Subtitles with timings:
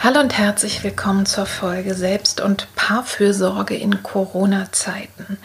[0.00, 5.38] Hallo und herzlich willkommen zur Folge Selbst- und Paarfürsorge in Corona-Zeiten.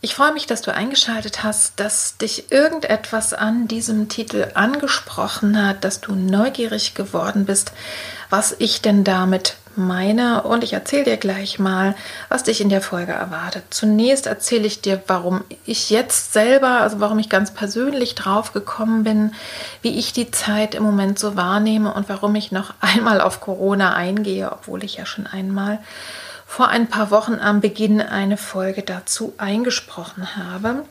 [0.00, 5.84] Ich freue mich, dass du eingeschaltet hast, dass dich irgendetwas an diesem Titel angesprochen hat,
[5.84, 7.72] dass du neugierig geworden bist,
[8.30, 10.42] was ich denn damit meine.
[10.42, 11.94] Und ich erzähle dir gleich mal,
[12.28, 13.64] was dich in der Folge erwartet.
[13.70, 19.04] Zunächst erzähle ich dir, warum ich jetzt selber, also warum ich ganz persönlich drauf gekommen
[19.04, 19.32] bin,
[19.82, 23.94] wie ich die Zeit im Moment so wahrnehme und warum ich noch einmal auf Corona
[23.94, 25.78] eingehe, obwohl ich ja schon einmal
[26.46, 30.84] vor ein paar Wochen am Beginn eine Folge dazu eingesprochen habe.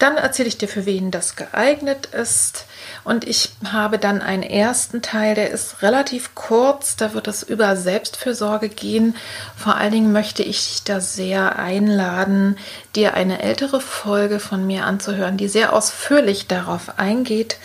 [0.00, 2.64] Dann erzähle ich dir, für wen das geeignet ist.
[3.04, 6.96] Und ich habe dann einen ersten Teil, der ist relativ kurz.
[6.96, 9.14] Da wird es über Selbstfürsorge gehen.
[9.56, 12.56] Vor allen Dingen möchte ich dich da sehr einladen,
[12.96, 17.58] dir eine ältere Folge von mir anzuhören, die sehr ausführlich darauf eingeht,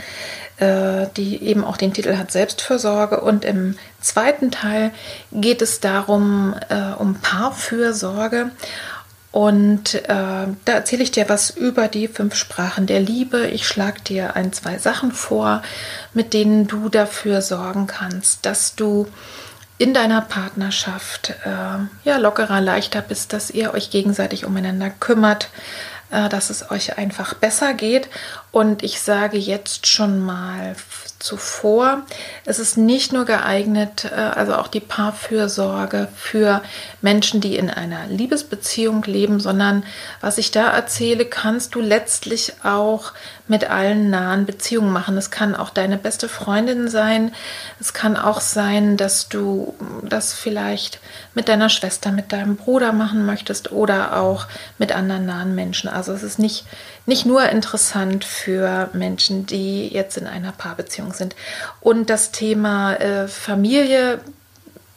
[0.57, 3.21] äh, die eben auch den Titel hat Selbstfürsorge.
[3.21, 4.91] Und im zweiten Teil
[5.31, 8.51] geht es darum, äh, um Paarfürsorge.
[9.35, 13.47] Und äh, da erzähle ich dir was über die fünf Sprachen der Liebe.
[13.47, 15.61] Ich schlage dir ein, zwei Sachen vor,
[16.13, 19.07] mit denen du dafür sorgen kannst, dass du
[19.77, 25.49] in deiner Partnerschaft äh, ja lockerer, leichter bist, dass ihr euch gegenseitig umeinander kümmert,
[26.11, 28.07] äh, dass es euch einfach besser geht.
[28.51, 30.77] Und ich sage jetzt schon mal
[31.25, 32.03] zuvor,
[32.45, 36.61] es ist nicht nur geeignet, äh, also auch die Paarfürsorge für
[37.01, 39.83] Menschen, die in einer Liebesbeziehung leben, sondern
[40.21, 43.11] was ich da erzähle, kannst du letztlich auch
[43.47, 45.17] mit allen nahen Beziehungen machen.
[45.17, 47.31] Es kann auch deine beste Freundin sein.
[47.79, 50.99] Es kann auch sein, dass du das vielleicht
[51.35, 54.47] mit deiner Schwester, mit deinem Bruder machen möchtest oder auch
[54.77, 55.89] mit anderen nahen Menschen.
[55.89, 56.65] Also es ist nicht,
[57.05, 61.35] nicht nur interessant für Menschen, die jetzt in einer Paarbeziehung sind.
[61.81, 64.19] Und das Thema äh, Familie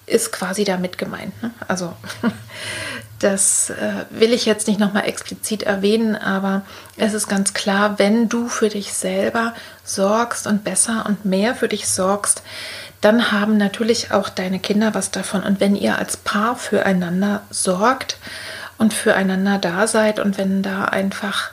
[0.06, 1.42] ist quasi damit gemeint.
[1.42, 1.50] Ne?
[1.66, 1.92] Also
[3.18, 6.62] das äh, will ich jetzt nicht nochmal explizit erwähnen, aber
[6.96, 11.68] es ist ganz klar, wenn du für dich selber sorgst und besser und mehr für
[11.68, 12.42] dich sorgst,
[13.00, 15.42] dann haben natürlich auch deine Kinder was davon.
[15.42, 18.18] Und wenn ihr als Paar füreinander sorgt
[18.76, 21.50] und füreinander da seid und wenn da einfach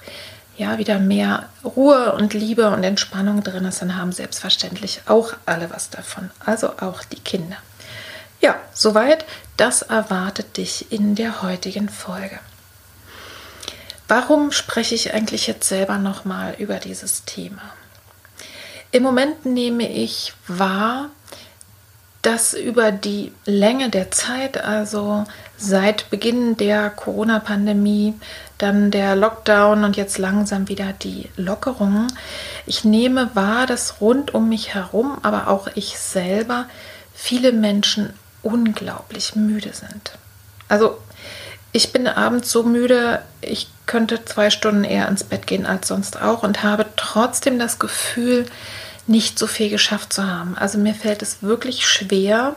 [0.57, 5.69] ja wieder mehr Ruhe und Liebe und Entspannung drin ist, dann haben selbstverständlich auch alle
[5.69, 6.31] was davon.
[6.45, 7.57] Also auch die Kinder.
[8.41, 9.25] Ja, soweit.
[9.57, 12.39] Das erwartet dich in der heutigen Folge.
[14.07, 17.61] Warum spreche ich eigentlich jetzt selber nochmal über dieses Thema?
[18.91, 21.09] Im Moment nehme ich wahr,
[22.21, 25.25] dass über die Länge der Zeit, also
[25.57, 28.15] seit Beginn der Corona-Pandemie,
[28.57, 32.07] dann der Lockdown und jetzt langsam wieder die Lockerungen,
[32.65, 36.67] ich nehme wahr, dass rund um mich herum, aber auch ich selber,
[37.13, 38.13] viele Menschen
[38.45, 40.11] unglaublich müde sind.
[40.69, 40.97] Also
[41.71, 46.21] ich bin abends so müde, ich könnte zwei Stunden eher ins Bett gehen als sonst
[46.21, 48.45] auch und habe trotzdem das Gefühl,
[49.07, 50.57] nicht so viel geschafft zu haben.
[50.57, 52.55] Also mir fällt es wirklich schwer,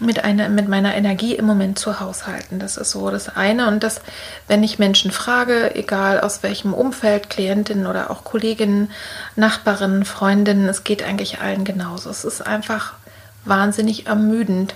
[0.00, 2.58] mit, einer, mit meiner Energie im Moment zu haushalten.
[2.58, 3.68] Das ist so das eine.
[3.68, 4.00] Und das,
[4.48, 8.90] wenn ich Menschen frage, egal aus welchem Umfeld, Klientinnen oder auch Kolleginnen,
[9.36, 12.10] Nachbarinnen, Freundinnen, es geht eigentlich allen genauso.
[12.10, 12.94] Es ist einfach
[13.44, 14.74] wahnsinnig ermüdend.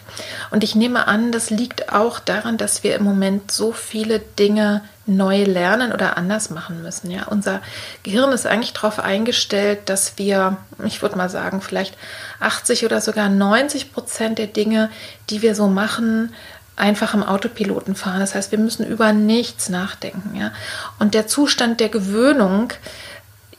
[0.51, 4.83] Und ich nehme an, das liegt auch daran, dass wir im Moment so viele Dinge
[5.07, 7.11] neu lernen oder anders machen müssen.
[7.11, 7.61] Ja, unser
[8.03, 11.97] Gehirn ist eigentlich darauf eingestellt, dass wir, ich würde mal sagen, vielleicht
[12.41, 14.91] 80 oder sogar 90 Prozent der Dinge,
[15.29, 16.33] die wir so machen,
[16.77, 18.21] einfach im Autopiloten fahren.
[18.21, 20.37] Das heißt, wir müssen über nichts nachdenken.
[20.37, 20.53] Ja,
[20.99, 22.73] und der Zustand der Gewöhnung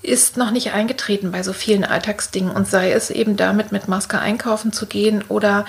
[0.06, 4.19] ist noch nicht eingetreten bei so vielen Alltagsdingen und sei es eben damit, mit Maske
[4.19, 5.66] einkaufen zu gehen oder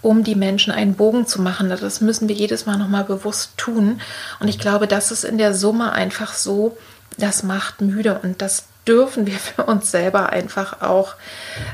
[0.00, 1.68] um die Menschen einen Bogen zu machen.
[1.68, 4.00] Das müssen wir jedes Mal nochmal bewusst tun.
[4.38, 6.76] Und ich glaube, das ist in der Summe einfach so,
[7.16, 11.14] das macht müde und das dürfen wir für uns selber einfach auch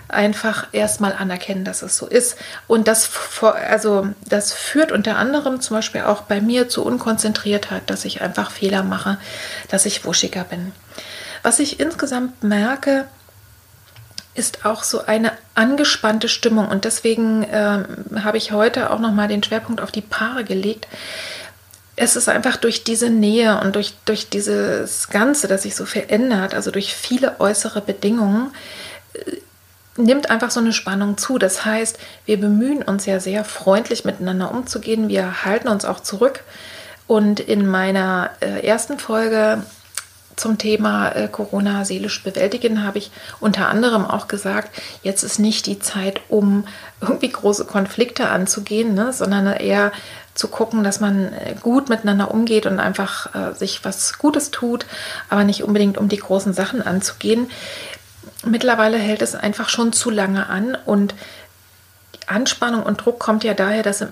[0.09, 2.37] einfach erstmal anerkennen, dass es so ist.
[2.67, 3.09] Und das,
[3.43, 8.51] also das führt unter anderem zum Beispiel auch bei mir zu Unkonzentriertheit, dass ich einfach
[8.51, 9.19] Fehler mache,
[9.69, 10.73] dass ich wuschiger bin.
[11.45, 13.07] Was ich insgesamt merke,
[14.35, 19.29] ist auch so eine angespannte Stimmung und deswegen ähm, habe ich heute auch noch mal
[19.29, 20.89] den Schwerpunkt auf die Paare gelegt.
[21.97, 26.55] Es ist einfach durch diese Nähe und durch, durch dieses Ganze, das sich so verändert,
[26.55, 28.51] also durch viele äußere Bedingungen,
[29.13, 29.37] äh,
[29.97, 31.37] nimmt einfach so eine Spannung zu.
[31.37, 35.09] Das heißt, wir bemühen uns ja sehr freundlich miteinander umzugehen.
[35.09, 36.43] Wir halten uns auch zurück.
[37.07, 39.63] Und in meiner äh, ersten Folge
[40.37, 43.11] zum Thema äh, Corona seelisch bewältigen habe ich
[43.41, 44.71] unter anderem auch gesagt,
[45.03, 46.67] jetzt ist nicht die Zeit, um
[47.01, 49.93] irgendwie große Konflikte anzugehen, ne, sondern eher
[50.35, 54.87] zu gucken, dass man äh, gut miteinander umgeht und einfach äh, sich was Gutes tut,
[55.29, 57.51] aber nicht unbedingt um die großen Sachen anzugehen.
[58.45, 61.15] Mittlerweile hält es einfach schon zu lange an und
[62.27, 64.09] Anspannung und Druck kommt ja daher, dass im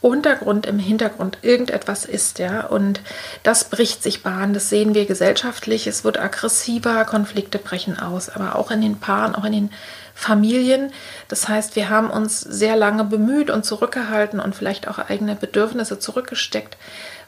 [0.00, 2.66] Untergrund, im Hintergrund irgendetwas ist, ja.
[2.66, 3.00] Und
[3.42, 5.86] das bricht sich Bahn, das sehen wir gesellschaftlich.
[5.86, 9.70] Es wird aggressiver, Konflikte brechen aus, aber auch in den Paaren, auch in den
[10.14, 10.92] Familien.
[11.28, 15.98] Das heißt, wir haben uns sehr lange bemüht und zurückgehalten und vielleicht auch eigene Bedürfnisse
[15.98, 16.76] zurückgesteckt,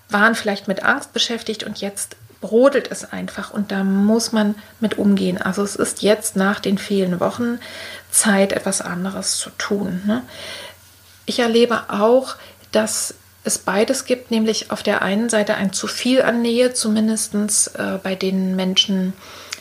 [0.09, 4.97] waren vielleicht mit Angst beschäftigt und jetzt brodelt es einfach und da muss man mit
[4.97, 5.38] umgehen.
[5.38, 7.59] Also es ist jetzt nach den vielen Wochen
[8.11, 10.03] Zeit, etwas anderes zu tun.
[10.06, 10.23] Ne?
[11.26, 12.37] Ich erlebe auch
[12.73, 17.35] dass es beides gibt, nämlich auf der einen Seite ein zu viel an Nähe, zumindest
[17.35, 19.15] äh, bei den Menschen,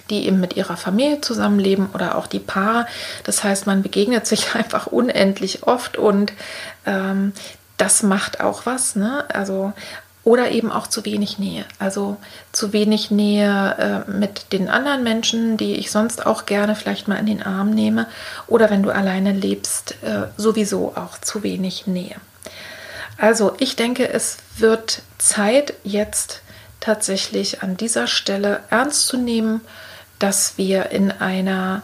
[0.10, 2.88] die eben mit ihrer Familie zusammenleben oder auch die Paare.
[3.24, 6.34] Das heißt, man begegnet sich einfach unendlich oft und
[6.86, 7.34] ähm,
[7.78, 8.96] das macht auch was.
[8.96, 9.26] Ne?
[9.30, 9.74] Also
[10.24, 11.64] oder eben auch zu wenig Nähe.
[11.80, 12.18] Also
[12.52, 17.16] zu wenig Nähe äh, mit den anderen Menschen, die ich sonst auch gerne vielleicht mal
[17.16, 18.08] in den Arm nehme.
[18.48, 22.16] Oder wenn du alleine lebst, äh, sowieso auch zu wenig Nähe.
[23.18, 26.42] Also ich denke, es wird Zeit jetzt
[26.80, 29.62] tatsächlich an dieser Stelle ernst zu nehmen,
[30.20, 31.82] dass wir in einer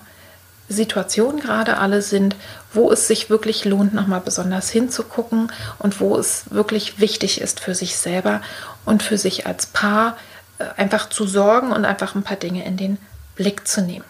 [0.69, 2.35] Situation gerade alle sind,
[2.71, 7.75] wo es sich wirklich lohnt, nochmal besonders hinzugucken und wo es wirklich wichtig ist für
[7.75, 8.41] sich selber
[8.85, 10.17] und für sich als Paar
[10.59, 12.97] äh, einfach zu sorgen und einfach ein paar Dinge in den
[13.35, 14.05] Blick zu nehmen.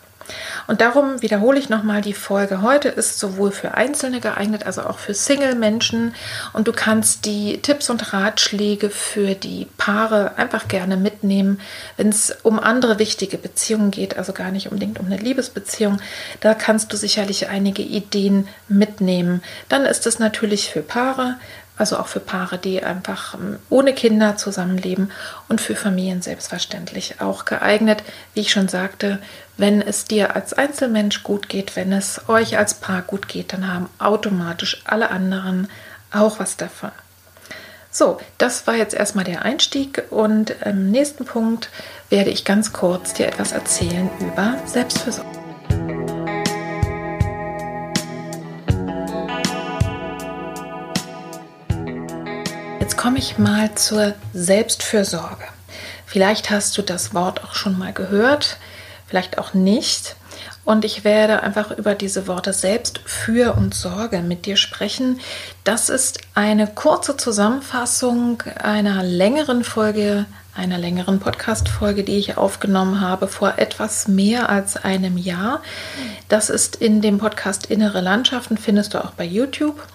[0.68, 5.00] Und darum wiederhole ich nochmal, die Folge heute ist sowohl für Einzelne geeignet, also auch
[5.00, 6.16] für Single-Menschen.
[6.54, 11.60] Und du kannst die Tipps und Ratschläge für die Paare einfach gerne mitnehmen,
[11.98, 16.00] wenn es um andere wichtige Beziehungen geht, also gar nicht unbedingt um eine Liebesbeziehung.
[16.40, 19.44] Da kannst du sicherlich einige Ideen mitnehmen.
[19.70, 21.36] Dann ist es natürlich für Paare,
[21.78, 25.12] also auch für Paare, die einfach ähm, ohne Kinder zusammenleben
[25.50, 28.04] und für Familien selbstverständlich auch geeignet.
[28.34, 29.20] Wie ich schon sagte,
[29.58, 33.72] wenn es dir als Einzelmensch gut geht, wenn es euch als Paar gut geht, dann
[33.72, 35.68] haben automatisch alle anderen
[36.12, 36.92] auch was davon.
[37.90, 41.70] So, das war jetzt erstmal der Einstieg und im nächsten Punkt
[42.10, 45.43] werde ich ganz kurz dir etwas erzählen über Selbstfürsorge.
[53.04, 55.44] Komme ich mal zur Selbstfürsorge.
[56.06, 58.56] Vielleicht hast du das Wort auch schon mal gehört,
[59.08, 60.16] vielleicht auch nicht.
[60.64, 65.20] Und ich werde einfach über diese Worte Selbstfür und Sorge mit dir sprechen.
[65.66, 73.28] Das ist eine kurze Zusammenfassung einer längeren Folge, einer längeren Podcast-Folge, die ich aufgenommen habe
[73.28, 75.62] vor etwas mehr als einem Jahr.
[76.30, 79.86] Das ist in dem Podcast Innere Landschaften, findest du auch bei YouTube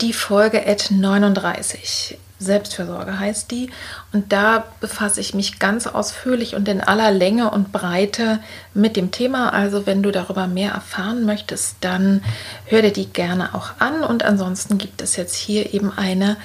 [0.00, 2.18] die Folge Ad 39.
[2.38, 3.70] Selbstfürsorge heißt die.
[4.12, 8.40] Und da befasse ich mich ganz ausführlich und in aller Länge und Breite
[8.74, 9.52] mit dem Thema.
[9.52, 12.22] Also wenn du darüber mehr erfahren möchtest, dann
[12.66, 14.02] hör dir die gerne auch an.
[14.02, 16.36] Und ansonsten gibt es jetzt hier eben eine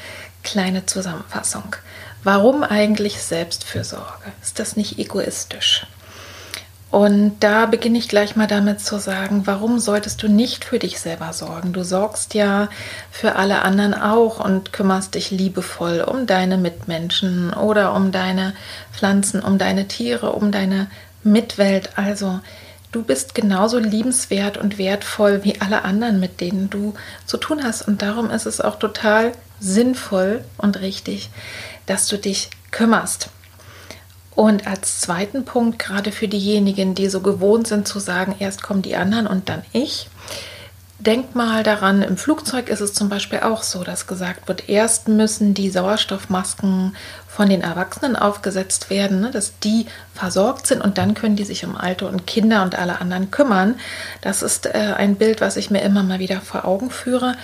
[0.43, 1.75] kleine Zusammenfassung.
[2.24, 4.31] Warum eigentlich Selbstfürsorge?
[4.41, 5.86] Ist das nicht egoistisch?
[6.91, 11.00] Und da beginne ich gleich mal damit zu sagen, warum solltest du nicht für dich
[11.00, 11.72] selber sorgen?
[11.72, 12.67] Du sorgst ja
[13.12, 18.53] für alle anderen auch und kümmerst dich liebevoll um deine Mitmenschen oder um deine
[18.91, 20.88] Pflanzen, um deine Tiere, um deine
[21.24, 21.91] Mitwelt.
[21.96, 22.39] Also
[22.91, 26.96] du bist genauso liebenswert und wertvoll wie alle anderen, mit denen du
[27.27, 27.88] zu tun hast.
[27.88, 31.29] Und darum ist es auch total sinnvoll und richtig,
[31.86, 33.29] dass du dich kümmerst.
[34.36, 38.81] Und als zweiten Punkt, gerade für diejenigen, die so gewohnt sind zu sagen, erst kommen
[38.81, 40.07] die anderen und dann ich,
[41.01, 45.08] Denk mal daran, im Flugzeug ist es zum Beispiel auch so, dass gesagt wird, erst
[45.08, 46.94] müssen die Sauerstoffmasken
[47.25, 51.63] von den Erwachsenen aufgesetzt werden, ne, dass die versorgt sind und dann können die sich
[51.63, 53.75] um Alte und Kinder und alle anderen kümmern.
[54.20, 57.36] Das ist äh, ein Bild, was ich mir immer mal wieder vor Augen führe.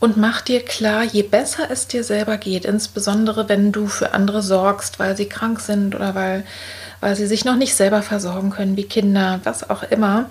[0.00, 4.42] Und mach dir klar, je besser es dir selber geht, insbesondere wenn du für andere
[4.42, 6.42] sorgst, weil sie krank sind oder weil,
[7.00, 10.26] weil sie sich noch nicht selber versorgen können, wie Kinder, was auch immer,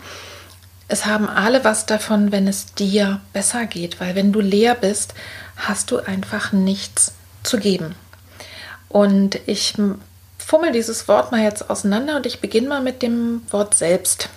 [0.88, 5.14] es haben alle was davon, wenn es dir besser geht, weil wenn du leer bist,
[5.56, 7.14] hast du einfach nichts
[7.44, 7.96] zu geben.
[8.90, 9.74] Und ich
[10.38, 14.30] fummel dieses Wort mal jetzt auseinander und ich beginne mal mit dem Wort selbst.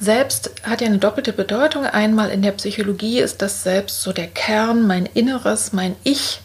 [0.00, 1.86] Selbst hat ja eine doppelte Bedeutung.
[1.86, 6.40] Einmal in der Psychologie ist das Selbst so der Kern, mein Inneres, mein Ich.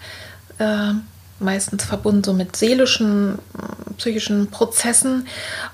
[0.60, 0.94] Äh,
[1.40, 3.40] meistens verbunden so mit seelischen,
[3.98, 5.28] psychischen Prozessen.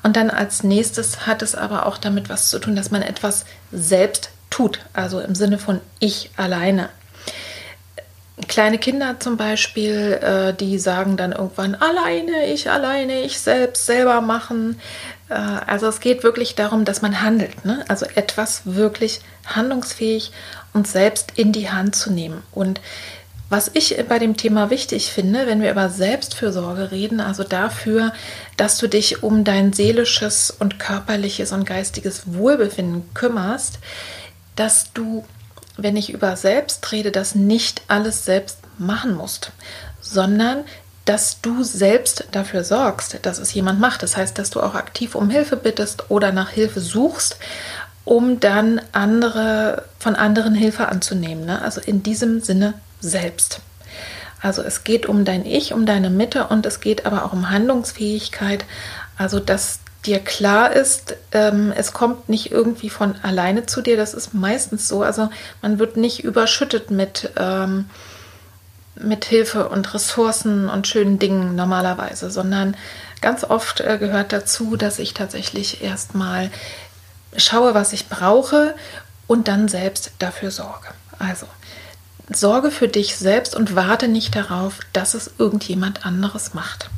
[0.03, 3.45] Und dann als nächstes hat es aber auch damit was zu tun, dass man etwas
[3.71, 6.89] selbst tut, also im Sinne von ich alleine.
[8.47, 14.19] Kleine Kinder zum Beispiel, äh, die sagen dann irgendwann alleine, ich alleine, ich selbst selber
[14.19, 14.77] machen.
[15.29, 17.85] Äh, also es geht wirklich darum, dass man handelt, ne?
[17.87, 20.31] also etwas wirklich handlungsfähig
[20.73, 22.43] und selbst in die Hand zu nehmen.
[22.51, 22.81] Und
[23.55, 28.11] was ich bei dem Thema wichtig finde, wenn wir über Selbstfürsorge reden, also dafür,
[28.57, 33.79] dass du dich um dein seelisches und körperliches und geistiges Wohlbefinden kümmerst,
[34.57, 35.23] dass du,
[35.77, 39.53] wenn ich über Selbst rede, das nicht alles selbst machen musst,
[40.01, 40.65] sondern
[41.05, 44.03] dass du selbst dafür sorgst, dass es jemand macht.
[44.03, 47.37] Das heißt, dass du auch aktiv um Hilfe bittest oder nach Hilfe suchst,
[48.03, 51.45] um dann andere von anderen Hilfe anzunehmen.
[51.45, 51.61] Ne?
[51.61, 52.73] Also in diesem Sinne
[53.09, 53.61] selbst.
[54.41, 57.49] Also es geht um dein Ich, um deine Mitte und es geht aber auch um
[57.49, 58.65] Handlungsfähigkeit.
[59.17, 63.97] Also dass dir klar ist, ähm, es kommt nicht irgendwie von alleine zu dir.
[63.97, 65.01] Das ist meistens so.
[65.01, 65.29] Also
[65.61, 67.89] man wird nicht überschüttet mit, ähm,
[68.95, 72.77] mit Hilfe und Ressourcen und schönen Dingen normalerweise, sondern
[73.21, 76.51] ganz oft äh, gehört dazu, dass ich tatsächlich erstmal
[77.35, 78.75] schaue, was ich brauche
[79.27, 80.87] und dann selbst dafür sorge.
[81.17, 81.47] Also
[82.33, 86.89] sorge für dich selbst und warte nicht darauf, dass es irgendjemand anderes macht.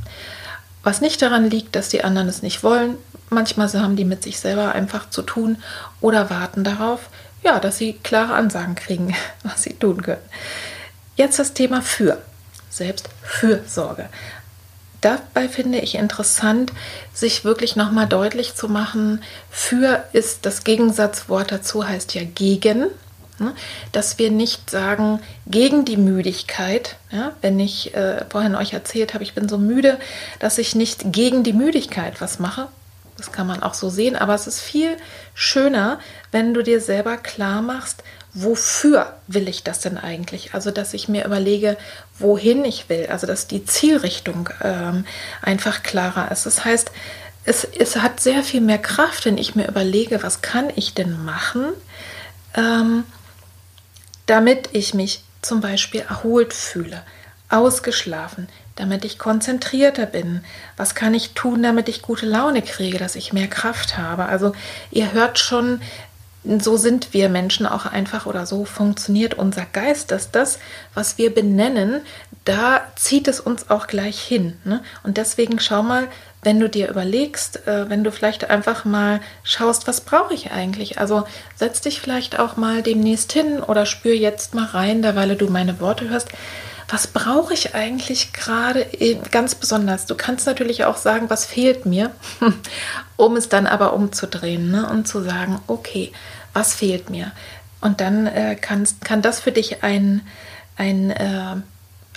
[0.84, 2.98] Was nicht daran liegt, dass die anderen es nicht wollen.
[3.30, 5.58] Manchmal haben die mit sich selber einfach zu tun
[6.00, 7.10] oder warten darauf,
[7.44, 10.22] ja, dass sie klare Ansagen kriegen, was sie tun können.
[11.16, 12.20] Jetzt das Thema für.
[12.70, 14.08] Selbstfürsorge.
[15.02, 16.72] Dabei finde ich interessant,
[17.14, 22.88] sich wirklich nochmal deutlich zu machen, für ist das Gegensatzwort dazu heißt ja gegen.
[23.40, 23.54] Ne?
[23.92, 29.24] Dass wir nicht sagen, gegen die Müdigkeit, ja, wenn ich äh, vorhin euch erzählt habe,
[29.24, 30.00] ich bin so müde,
[30.40, 32.68] dass ich nicht gegen die Müdigkeit was mache.
[33.18, 34.96] Das kann man auch so sehen, aber es ist viel
[35.34, 36.00] schöner,
[36.32, 38.04] wenn du dir selber klar machst,
[38.34, 40.54] wofür will ich das denn eigentlich?
[40.54, 41.78] Also, dass ich mir überlege,
[42.20, 45.06] wohin ich will, also dass die Zielrichtung ähm,
[45.42, 46.46] einfach klarer ist.
[46.46, 46.92] Das heißt,
[47.46, 51.24] es, es hat sehr viel mehr Kraft, wenn ich mir überlege, was kann ich denn
[51.24, 51.70] machen,
[52.56, 53.06] ähm,
[54.28, 57.04] damit ich mich zum Beispiel erholt fühle,
[57.50, 60.44] ausgeschlafen, damit ich konzentrierter bin.
[60.76, 64.26] Was kann ich tun, damit ich gute Laune kriege, dass ich mehr Kraft habe?
[64.26, 64.54] Also
[64.92, 65.82] ihr hört schon,
[66.60, 70.60] so sind wir Menschen auch einfach oder so funktioniert unser Geist, dass das,
[70.94, 72.02] was wir benennen,
[72.46, 74.58] da zieht es uns auch gleich hin.
[74.64, 74.84] Ne?
[75.04, 76.08] Und deswegen schau mal,
[76.48, 80.98] wenn du dir überlegst, äh, wenn du vielleicht einfach mal schaust, was brauche ich eigentlich?
[80.98, 81.26] Also
[81.58, 85.48] setz dich vielleicht auch mal demnächst hin oder spür jetzt mal rein, da weil du
[85.50, 86.30] meine Worte hörst.
[86.88, 88.88] Was brauche ich eigentlich gerade
[89.30, 90.06] ganz besonders?
[90.06, 92.12] Du kannst natürlich auch sagen, was fehlt mir,
[93.18, 94.90] um es dann aber umzudrehen ne?
[94.90, 96.14] und zu sagen, okay,
[96.54, 97.34] was fehlt mir?
[97.82, 100.22] Und dann äh, kann, kann das für dich ein,
[100.78, 101.58] ein äh,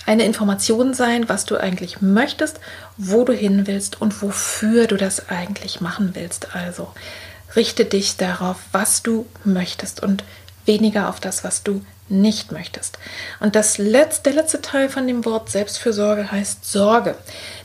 [0.05, 2.59] eine Information sein, was du eigentlich möchtest,
[2.97, 6.55] wo du hin willst und wofür du das eigentlich machen willst.
[6.55, 6.91] Also
[7.55, 10.23] richte dich darauf, was du möchtest und
[10.65, 11.81] weniger auf das, was du
[12.11, 12.99] nicht möchtest.
[13.39, 17.15] Und das letzte, der letzte Teil von dem Wort Selbstfürsorge heißt Sorge.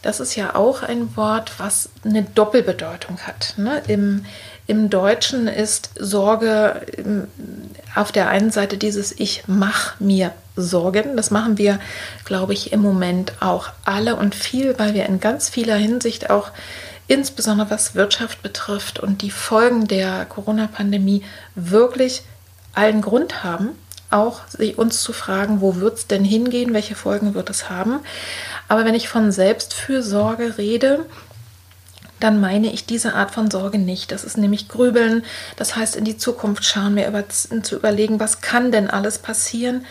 [0.02, 3.55] Das ist ja auch ein Wort, was eine Doppelbedeutung hat.
[3.57, 3.83] Ne?
[3.88, 4.25] Im,
[4.66, 7.28] Im Deutschen ist Sorge ähm,
[7.94, 11.16] auf der einen Seite dieses Ich mach mir Sorgen.
[11.16, 11.78] Das machen wir,
[12.25, 16.50] glaube ich, im Moment auch alle und viel, weil wir in ganz vieler Hinsicht auch
[17.08, 21.23] insbesondere was Wirtschaft betrifft und die Folgen der Corona-Pandemie
[21.54, 22.23] wirklich
[22.75, 23.70] allen Grund haben,
[24.11, 24.40] auch
[24.76, 28.00] uns zu fragen, wo wird es denn hingehen, welche Folgen wird es haben.
[28.68, 31.06] Aber wenn ich von Selbstfürsorge rede,
[32.20, 34.12] dann meine ich diese Art von Sorge nicht.
[34.12, 35.25] Das ist nämlich Grübeln,
[35.56, 39.85] das heißt in die Zukunft schauen, mir über, zu überlegen, was kann denn alles passieren.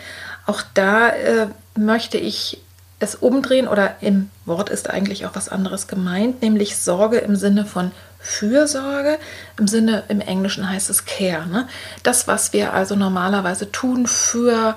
[0.46, 2.60] Auch da äh, möchte ich
[2.98, 7.66] es umdrehen oder im Wort ist eigentlich auch was anderes gemeint, nämlich Sorge im Sinne
[7.66, 9.18] von Fürsorge.
[9.58, 11.46] Im Sinne, im Englischen heißt es Care.
[11.46, 11.68] Ne?
[12.02, 14.76] Das, was wir also normalerweise tun für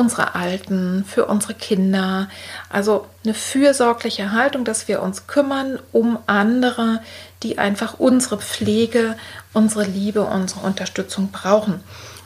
[0.00, 2.28] unsere Alten, für unsere Kinder.
[2.70, 7.00] Also eine fürsorgliche Haltung, dass wir uns kümmern um andere,
[7.42, 9.16] die einfach unsere Pflege,
[9.52, 11.80] unsere Liebe, unsere Unterstützung brauchen.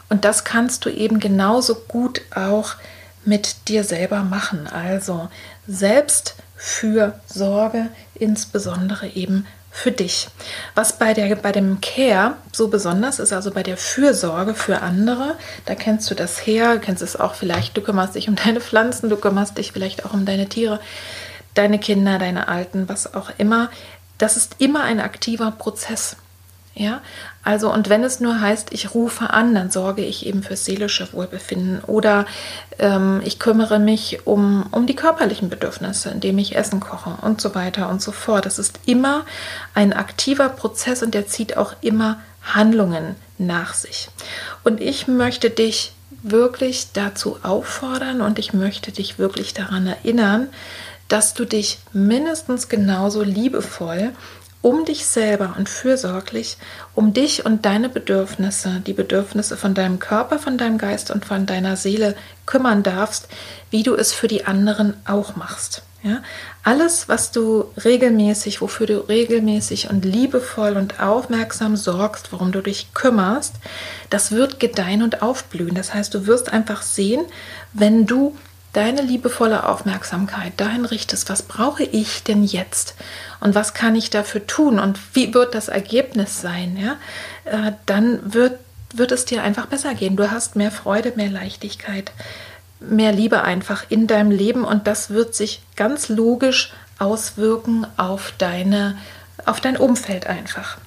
[0.09, 2.77] Und das kannst du eben genauso gut auch
[3.25, 4.69] mit dir selber machen.
[4.69, 5.29] Also
[5.67, 10.29] selbst für Sorge, insbesondere eben für dich.
[10.77, 15.35] Was bei, der, bei dem Care so besonders ist, also bei der Fürsorge für andere,
[15.67, 19.11] da kennst du das her, kennst es auch vielleicht, du kümmerst dich um deine Pflanzen,
[19.11, 20.79] du kümmerst dich vielleicht auch um deine Tiere,
[21.55, 23.69] deine Kinder, deine Alten, was auch immer.
[24.17, 26.17] Das ist immer ein aktiver Prozess.
[26.77, 27.03] Ja,
[27.45, 31.13] also und wenn es nur heißt, ich rufe an, dann sorge ich eben für seelische
[31.13, 32.27] Wohlbefinden oder
[32.81, 37.55] ähm, ich kümmere mich um, um die körperlichen Bedürfnisse, indem ich Essen koche und so
[37.55, 38.45] weiter und so fort.
[38.45, 39.25] Das ist immer
[39.75, 44.09] ein aktiver Prozess und der zieht auch immer Handlungen nach sich.
[44.65, 45.93] Und ich möchte dich
[46.25, 50.49] wirklich dazu auffordern und ich möchte dich wirklich daran erinnern,
[51.07, 54.13] dass du dich mindestens genauso liebevoll
[54.65, 56.57] um dich selber und fürsorglich
[56.95, 61.45] um dich und deine Bedürfnisse, die Bedürfnisse von deinem Körper, von deinem Geist und von
[61.45, 62.17] deiner Seele
[62.47, 63.29] kümmern darfst,
[63.71, 65.83] wie du es für die anderen auch machst.
[66.03, 66.23] Ja?
[66.63, 72.95] Alles, was du regelmäßig, wofür du regelmäßig und liebevoll und aufmerksam sorgst, worum du dich
[72.95, 73.57] kümmerst,
[74.09, 75.75] das wird gedeihen und aufblühen.
[75.75, 77.21] Das heißt, du wirst einfach sehen,
[77.75, 78.35] wenn du
[78.75, 82.95] deine liebevolle Aufmerksamkeit dahin richtest, was brauche ich denn jetzt
[83.45, 86.97] und was kann ich dafür tun und wie wird das Ergebnis sein, ja,
[87.45, 88.59] äh, dann wird,
[88.95, 90.17] wird es dir einfach besser gehen.
[90.17, 92.11] Du hast mehr Freude, mehr Leichtigkeit,
[92.81, 98.97] mehr Liebe einfach in deinem Leben und das wird sich ganz logisch auswirken auf deine,
[99.45, 100.79] auf dein Umfeld einfach.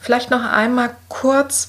[0.00, 1.68] Vielleicht noch einmal kurz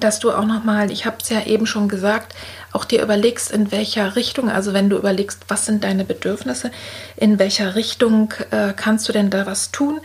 [0.00, 2.34] dass du auch nochmal, ich habe es ja eben schon gesagt,
[2.72, 6.70] auch dir überlegst, in welcher Richtung, also wenn du überlegst, was sind deine Bedürfnisse,
[7.16, 10.00] in welcher Richtung äh, kannst du denn da was tun?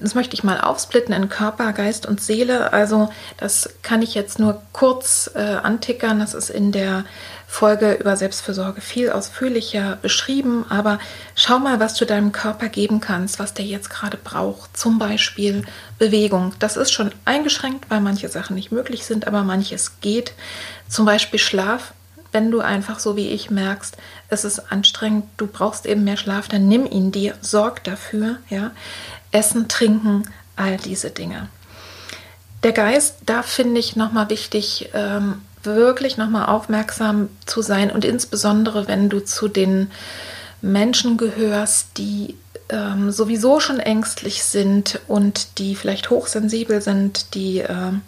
[0.00, 2.72] Das möchte ich mal aufsplitten in Körper, Geist und Seele.
[2.72, 6.18] Also das kann ich jetzt nur kurz äh, antickern.
[6.18, 7.04] Das ist in der
[7.46, 10.98] Folge über Selbstfürsorge viel ausführlicher beschrieben, aber
[11.36, 14.76] schau mal, was du deinem Körper geben kannst, was der jetzt gerade braucht.
[14.76, 15.64] Zum Beispiel
[15.98, 16.52] Bewegung.
[16.58, 20.32] Das ist schon eingeschränkt, weil manche Sachen nicht möglich sind, aber manches geht.
[20.88, 21.92] Zum Beispiel Schlaf.
[22.32, 23.96] Wenn du einfach so wie ich merkst,
[24.28, 28.38] es ist anstrengend, du brauchst eben mehr Schlaf, dann nimm ihn dir, sorg dafür.
[28.50, 28.72] Ja?
[29.30, 30.24] Essen, trinken,
[30.56, 31.48] all diese Dinge.
[32.64, 38.88] Der Geist, da finde ich nochmal wichtig, ähm, wirklich nochmal aufmerksam zu sein und insbesondere,
[38.88, 39.90] wenn du zu den
[40.62, 42.36] Menschen gehörst, die
[42.70, 48.02] ähm, sowieso schon ängstlich sind und die vielleicht hochsensibel sind, die ähm,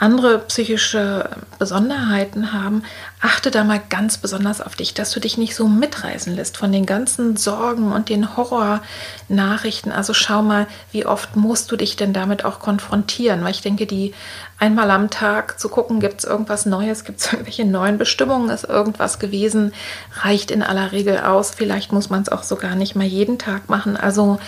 [0.00, 2.82] andere psychische Besonderheiten haben,
[3.20, 6.72] achte da mal ganz besonders auf dich, dass du dich nicht so mitreißen lässt von
[6.72, 9.92] den ganzen Sorgen und den Horrornachrichten.
[9.92, 13.86] Also schau mal, wie oft musst du dich denn damit auch konfrontieren, weil ich denke,
[13.86, 14.14] die
[14.58, 18.64] einmal am Tag zu gucken, gibt es irgendwas Neues, gibt es irgendwelche neuen Bestimmungen, ist
[18.64, 19.74] irgendwas gewesen,
[20.22, 21.50] reicht in aller Regel aus.
[21.50, 23.98] Vielleicht muss man es auch sogar nicht mal jeden Tag machen.
[23.98, 24.40] Also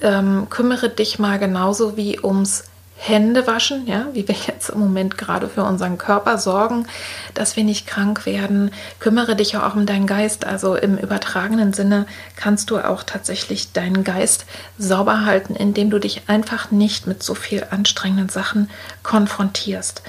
[0.00, 2.69] ähm, kümmere dich mal genauso wie ums
[3.02, 6.86] Hände waschen, ja, wie wir jetzt im Moment gerade für unseren Körper sorgen,
[7.32, 8.72] dass wir nicht krank werden.
[8.98, 10.44] Kümmere dich auch um deinen Geist.
[10.44, 12.04] Also im übertragenen Sinne
[12.36, 14.44] kannst du auch tatsächlich deinen Geist
[14.76, 18.68] sauber halten, indem du dich einfach nicht mit so viel anstrengenden Sachen
[19.02, 20.02] konfrontierst.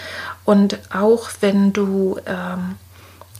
[0.43, 2.75] Und auch wenn du ähm,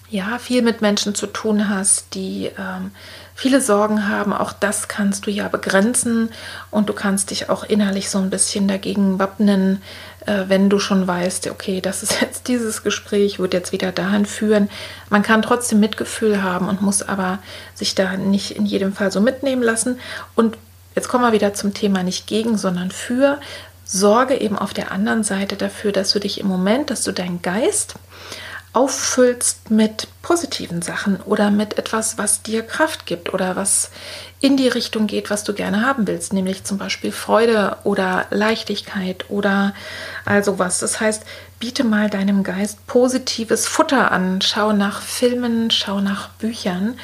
[0.09, 2.91] ja viel mit Menschen zu tun hast, die ähm,
[3.35, 4.33] viele Sorgen haben.
[4.33, 6.29] Auch das kannst du ja begrenzen
[6.69, 9.81] und du kannst dich auch innerlich so ein bisschen dagegen wappnen,
[10.25, 14.25] äh, wenn du schon weißt, okay, das ist jetzt dieses Gespräch, wird jetzt wieder dahin
[14.25, 14.69] führen.
[15.09, 17.39] Man kann trotzdem Mitgefühl haben und muss aber
[17.73, 19.99] sich da nicht in jedem Fall so mitnehmen lassen.
[20.35, 20.57] Und
[20.95, 23.39] jetzt kommen wir wieder zum Thema nicht gegen, sondern für.
[23.83, 27.41] Sorge eben auf der anderen Seite dafür, dass du dich im Moment, dass du deinen
[27.41, 27.95] Geist
[28.73, 33.91] auffüllst mit positiven Sachen oder mit etwas, was dir Kraft gibt oder was
[34.39, 39.29] in die Richtung geht, was du gerne haben willst, nämlich zum Beispiel Freude oder Leichtigkeit
[39.29, 39.73] oder
[40.25, 40.79] also was.
[40.79, 41.23] Das heißt,
[41.59, 46.97] biete mal deinem Geist positives Futter an, schau nach Filmen, schau nach Büchern,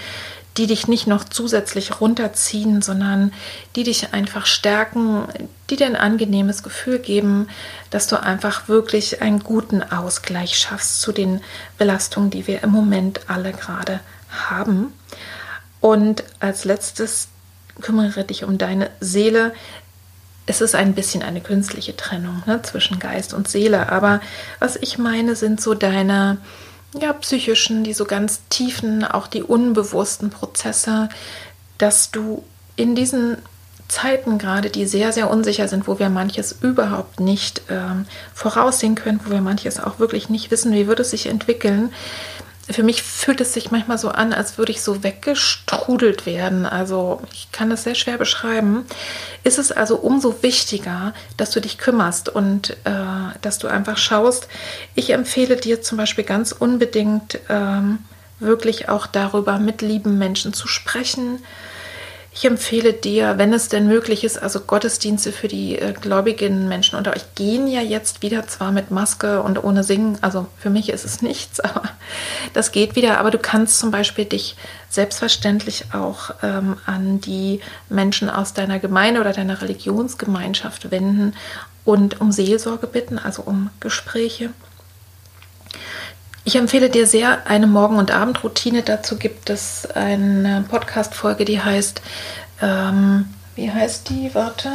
[0.57, 3.31] die dich nicht noch zusätzlich runterziehen, sondern
[3.75, 5.27] die dich einfach stärken,
[5.69, 7.47] die dir ein angenehmes Gefühl geben,
[7.91, 11.41] dass du einfach wirklich einen guten Ausgleich schaffst zu den
[11.77, 13.99] Belastungen, die wir im Moment alle gerade
[14.49, 14.93] haben.
[15.79, 17.27] Und als letztes
[17.81, 19.53] kümmere dich um deine Seele.
[20.47, 24.21] Es ist ein bisschen eine künstliche Trennung ne, zwischen Geist und Seele, aber
[24.59, 26.37] was ich meine, sind so deine
[26.93, 31.09] ja, psychischen, die so ganz tiefen, auch die unbewussten Prozesse,
[31.77, 32.43] dass du
[32.75, 33.37] in diesen
[33.87, 39.21] Zeiten gerade, die sehr, sehr unsicher sind, wo wir manches überhaupt nicht ähm, voraussehen können,
[39.23, 41.93] wo wir manches auch wirklich nicht wissen, wie wird es sich entwickeln,
[42.69, 46.65] für mich fühlt es sich manchmal so an, als würde ich so weggestrudelt werden.
[46.65, 48.85] Also ich kann das sehr schwer beschreiben.
[49.43, 52.91] Ist es also umso wichtiger, dass du dich kümmerst und äh,
[53.41, 54.47] dass du einfach schaust.
[54.95, 57.99] Ich empfehle dir zum Beispiel ganz unbedingt ähm,
[58.39, 61.39] wirklich auch darüber mit lieben Menschen zu sprechen
[62.37, 66.95] ich empfehle dir, wenn es denn möglich ist, also Gottesdienste für die äh, gläubigen Menschen
[66.95, 70.89] unter euch gehen ja jetzt wieder, zwar mit Maske und ohne Singen, also für mich
[70.89, 71.81] ist es nichts, aber
[72.53, 73.19] das geht wieder.
[73.19, 74.55] Aber du kannst zum Beispiel dich
[74.87, 81.33] selbstverständlich auch ähm, an die Menschen aus deiner Gemeinde oder deiner Religionsgemeinschaft wenden
[81.85, 84.51] und um Seelsorge bitten, also um Gespräche.
[86.47, 88.81] Ich empfehle dir sehr eine Morgen- und Abendroutine.
[88.81, 92.01] Dazu gibt es eine Podcast-Folge, die heißt,
[92.61, 94.33] ähm, wie heißt die?
[94.33, 94.71] Warte.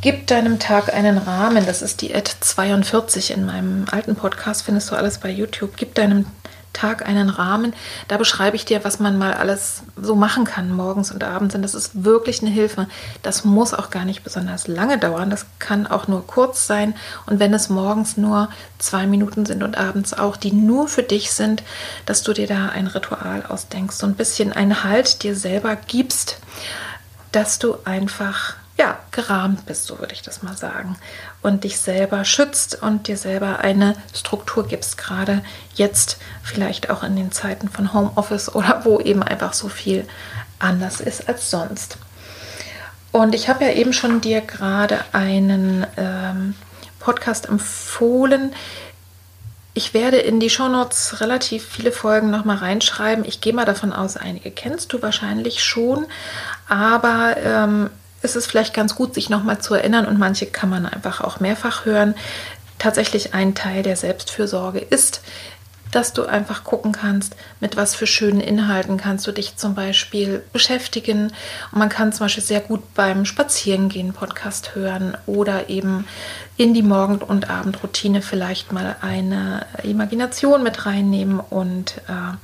[0.00, 1.66] Gib deinem Tag einen Rahmen.
[1.66, 4.62] Das ist die Ad 42 in meinem alten Podcast.
[4.62, 5.72] Findest du alles bei YouTube.
[5.76, 6.26] Gib deinem
[6.72, 7.74] Tag einen Rahmen.
[8.08, 11.54] Da beschreibe ich dir, was man mal alles so machen kann, morgens und abends.
[11.54, 12.86] Und das ist wirklich eine Hilfe.
[13.22, 15.30] Das muss auch gar nicht besonders lange dauern.
[15.30, 16.94] Das kann auch nur kurz sein.
[17.26, 21.32] Und wenn es morgens nur zwei Minuten sind und abends auch, die nur für dich
[21.32, 21.62] sind,
[22.06, 26.38] dass du dir da ein Ritual ausdenkst, so ein bisschen einen Halt dir selber gibst,
[27.32, 30.96] dass du einfach ja, gerahmt bist, so würde ich das mal sagen.
[31.40, 37.14] Und dich selber schützt und dir selber eine Struktur gibst, gerade jetzt vielleicht auch in
[37.14, 40.04] den Zeiten von Homeoffice oder wo eben einfach so viel
[40.58, 41.96] anders ist als sonst.
[43.12, 46.56] Und ich habe ja eben schon dir gerade einen ähm,
[46.98, 48.52] Podcast empfohlen.
[49.74, 53.24] Ich werde in die Shownotes relativ viele Folgen nochmal reinschreiben.
[53.24, 56.06] Ich gehe mal davon aus, einige kennst du wahrscheinlich schon,
[56.68, 57.90] aber ähm,
[58.22, 61.40] ist es vielleicht ganz gut, sich nochmal zu erinnern und manche kann man einfach auch
[61.40, 62.14] mehrfach hören.
[62.78, 65.22] Tatsächlich ein Teil der Selbstfürsorge ist,
[65.92, 70.42] dass du einfach gucken kannst, mit was für schönen Inhalten kannst du dich zum Beispiel
[70.52, 71.32] beschäftigen.
[71.70, 76.06] Und man kann zum Beispiel sehr gut beim Spazierengehen Podcast hören oder eben
[76.56, 82.36] in die Morgen- und Abendroutine vielleicht mal eine Imagination mit reinnehmen und äh,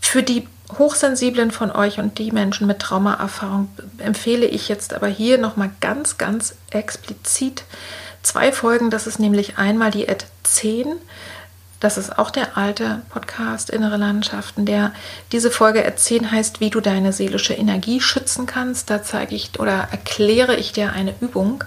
[0.00, 5.38] für die Hochsensiblen von euch und die Menschen mit Traumaerfahrung empfehle ich jetzt aber hier
[5.38, 7.64] nochmal ganz, ganz explizit
[8.22, 8.90] zwei Folgen.
[8.90, 10.96] Das ist nämlich einmal die Ad 10.
[11.84, 14.94] Das ist auch der alte Podcast Innere Landschaften, der
[15.32, 18.88] diese Folge 10 heißt, wie du deine seelische Energie schützen kannst.
[18.88, 21.62] Da zeige ich oder erkläre ich dir eine Übung,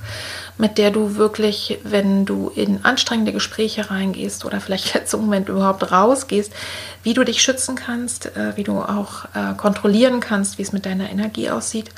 [0.58, 5.50] mit der du wirklich, wenn du in anstrengende Gespräche reingehst oder vielleicht jetzt im Moment
[5.50, 6.52] überhaupt rausgehst,
[7.04, 10.88] wie du dich schützen kannst, äh, wie du auch äh, kontrollieren kannst, wie es mit
[10.88, 11.92] deiner Energie aussieht.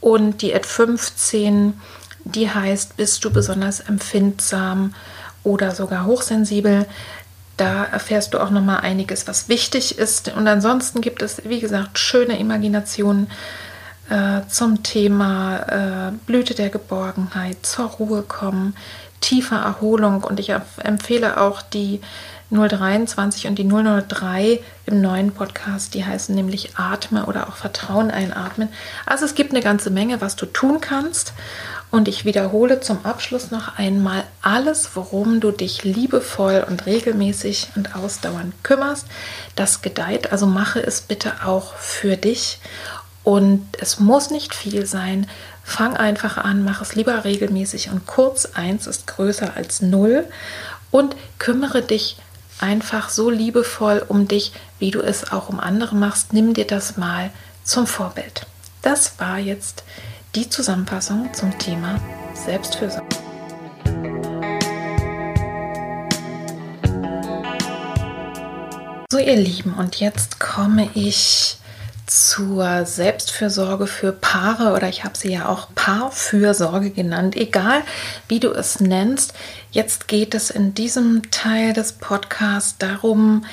[0.00, 1.78] Und die Ad 15,
[2.24, 4.94] die heißt, bist du besonders empfindsam
[5.44, 6.86] oder sogar hochsensibel.
[7.58, 10.34] Da erfährst du auch noch mal einiges, was wichtig ist.
[10.34, 13.28] Und ansonsten gibt es, wie gesagt, schöne Imaginationen
[14.08, 18.74] äh, zum Thema äh, Blüte der Geborgenheit, zur Ruhe kommen,
[19.20, 20.22] tiefer Erholung.
[20.22, 22.00] Und ich empfehle auch die
[22.50, 28.68] 023 und die 003 im neuen Podcast, die heißen nämlich Atme oder auch Vertrauen einatmen.
[29.04, 31.32] Also es gibt eine ganze Menge, was du tun kannst.
[31.90, 37.96] Und ich wiederhole zum Abschluss noch einmal alles, worum du dich liebevoll und regelmäßig und
[37.96, 39.06] ausdauernd kümmerst.
[39.56, 42.60] Das gedeiht, also mache es bitte auch für dich
[43.24, 45.26] und es muss nicht viel sein.
[45.64, 50.26] Fang einfach an, mach es lieber regelmäßig und kurz 1 ist größer als 0
[50.90, 52.16] und kümmere dich
[52.60, 56.32] einfach so liebevoll um dich, wie du es auch um andere machst.
[56.32, 57.30] Nimm dir das mal
[57.64, 58.46] zum Vorbild.
[58.82, 59.84] Das war jetzt
[60.34, 62.00] die Zusammenfassung zum Thema
[62.34, 63.16] Selbstfürsorge.
[69.10, 71.56] So ihr Lieben, und jetzt komme ich
[72.10, 77.82] zur Selbstfürsorge für Paare oder ich habe sie ja auch Paarfürsorge genannt, egal
[78.28, 79.34] wie du es nennst.
[79.70, 83.44] Jetzt geht es in diesem Teil des Podcasts darum,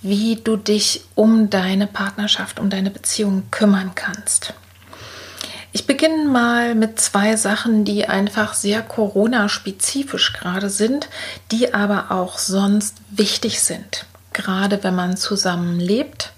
[0.00, 4.54] wie du dich um deine Partnerschaft, um deine Beziehung kümmern kannst.
[5.72, 11.08] Ich beginne mal mit zwei Sachen, die einfach sehr Corona-spezifisch gerade sind,
[11.50, 16.32] die aber auch sonst wichtig sind, gerade wenn man zusammen lebt.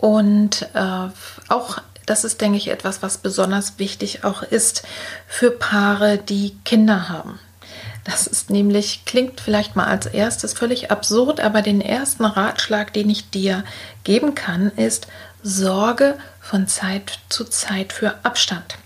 [0.00, 1.08] Und äh,
[1.48, 4.82] auch das ist, denke ich, etwas, was besonders wichtig auch ist
[5.28, 7.38] für Paare, die Kinder haben.
[8.04, 13.10] Das ist nämlich, klingt vielleicht mal als erstes völlig absurd, aber den ersten Ratschlag, den
[13.10, 13.62] ich dir
[14.04, 15.06] geben kann, ist,
[15.42, 18.78] sorge von Zeit zu Zeit für Abstand.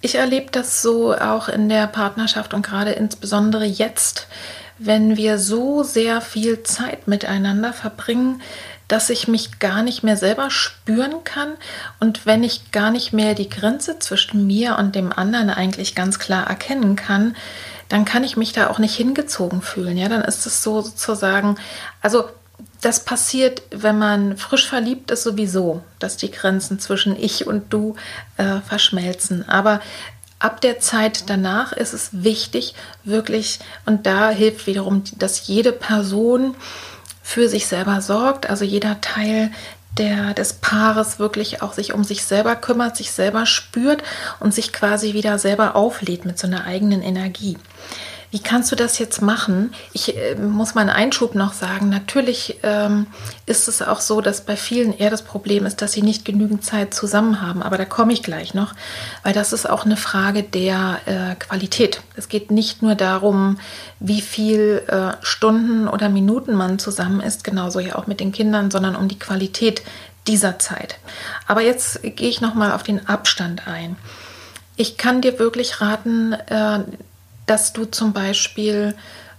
[0.00, 4.26] Ich erlebe das so auch in der Partnerschaft und gerade insbesondere jetzt,
[4.78, 8.42] wenn wir so sehr viel Zeit miteinander verbringen,
[8.88, 11.52] dass ich mich gar nicht mehr selber spüren kann
[12.00, 16.18] und wenn ich gar nicht mehr die Grenze zwischen mir und dem anderen eigentlich ganz
[16.18, 17.36] klar erkennen kann,
[17.88, 19.98] dann kann ich mich da auch nicht hingezogen fühlen.
[19.98, 21.56] Ja, dann ist es so sozusagen,
[22.00, 22.24] also
[22.80, 27.96] das passiert, wenn man frisch verliebt ist, sowieso, dass die Grenzen zwischen ich und du
[28.36, 29.48] äh, verschmelzen.
[29.48, 29.80] Aber
[30.38, 36.56] ab der Zeit danach ist es wichtig, wirklich, und da hilft wiederum, dass jede Person
[37.32, 39.50] für sich selber sorgt, also jeder Teil
[39.96, 44.02] der, des Paares wirklich auch sich um sich selber kümmert, sich selber spürt
[44.38, 47.56] und sich quasi wieder selber auflädt mit so einer eigenen Energie.
[48.32, 49.74] Wie kannst du das jetzt machen?
[49.92, 51.90] Ich äh, muss mal einen Einschub noch sagen.
[51.90, 53.06] Natürlich ähm,
[53.44, 56.64] ist es auch so, dass bei vielen eher das Problem ist, dass sie nicht genügend
[56.64, 57.62] Zeit zusammen haben.
[57.62, 58.74] Aber da komme ich gleich noch,
[59.22, 62.00] weil das ist auch eine Frage der äh, Qualität.
[62.16, 63.58] Es geht nicht nur darum,
[64.00, 68.70] wie viel äh, Stunden oder Minuten man zusammen ist, genauso ja auch mit den Kindern,
[68.70, 69.82] sondern um die Qualität
[70.26, 70.96] dieser Zeit.
[71.46, 73.96] Aber jetzt gehe ich noch mal auf den Abstand ein.
[74.76, 76.78] Ich kann dir wirklich raten, äh,
[77.52, 78.94] dass du zum Beispiel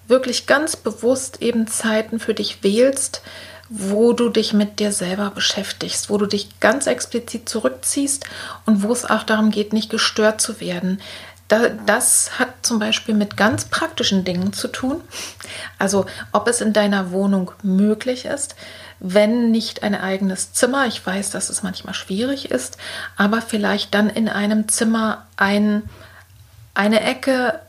[0.07, 3.23] wirklich ganz bewusst eben Zeiten für dich wählst,
[3.69, 8.25] wo du dich mit dir selber beschäftigst, wo du dich ganz explizit zurückziehst
[8.67, 11.01] und wo es auch darum geht, nicht gestört zu werden.
[11.47, 15.01] Das hat zum Beispiel mit ganz praktischen Dingen zu tun.
[15.79, 18.55] Also ob es in deiner Wohnung möglich ist,
[18.99, 20.85] wenn nicht ein eigenes Zimmer.
[20.85, 22.77] Ich weiß, dass es manchmal schwierig ist,
[23.17, 25.89] aber vielleicht dann in einem Zimmer ein,
[26.75, 27.59] eine Ecke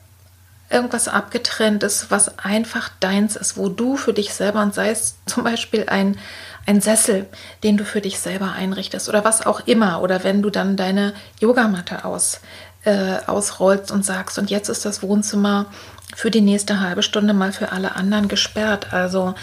[0.75, 5.45] irgendwas abgetrenntes, was einfach deins ist, wo du für dich selber und sei es zum
[5.45, 6.19] Beispiel ein,
[6.67, 7.27] ein Sessel,
[7.63, 10.03] den du für dich selber einrichtest oder was auch immer.
[10.03, 12.41] Oder wenn du dann deine Yogamatte aus,
[12.85, 15.67] äh, ausrollst und sagst, und jetzt ist das Wohnzimmer
[16.15, 18.93] für die nächste halbe Stunde mal für alle anderen gesperrt.
[18.93, 19.35] Also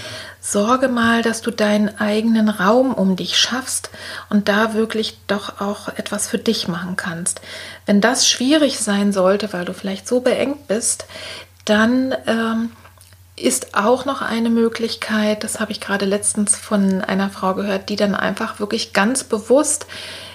[0.41, 3.91] sorge mal, dass du deinen eigenen Raum um dich schaffst
[4.29, 7.41] und da wirklich doch auch etwas für dich machen kannst.
[7.85, 11.05] Wenn das schwierig sein sollte, weil du vielleicht so beengt bist,
[11.65, 12.71] dann ähm,
[13.35, 17.95] ist auch noch eine Möglichkeit, das habe ich gerade letztens von einer Frau gehört, die
[17.95, 19.85] dann einfach wirklich ganz bewusst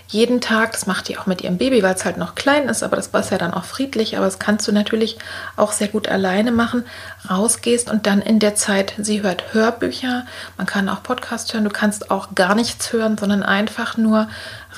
[0.08, 2.82] jeden Tag, das macht die auch mit ihrem Baby, weil es halt noch klein ist,
[2.82, 5.18] aber das war ja dann auch friedlich, aber das kannst du natürlich
[5.56, 6.84] auch sehr gut alleine machen,
[7.28, 10.24] rausgehst und dann in der Zeit, sie hört Hörbücher,
[10.56, 14.28] man kann auch Podcast hören, du kannst auch gar nichts hören, sondern einfach nur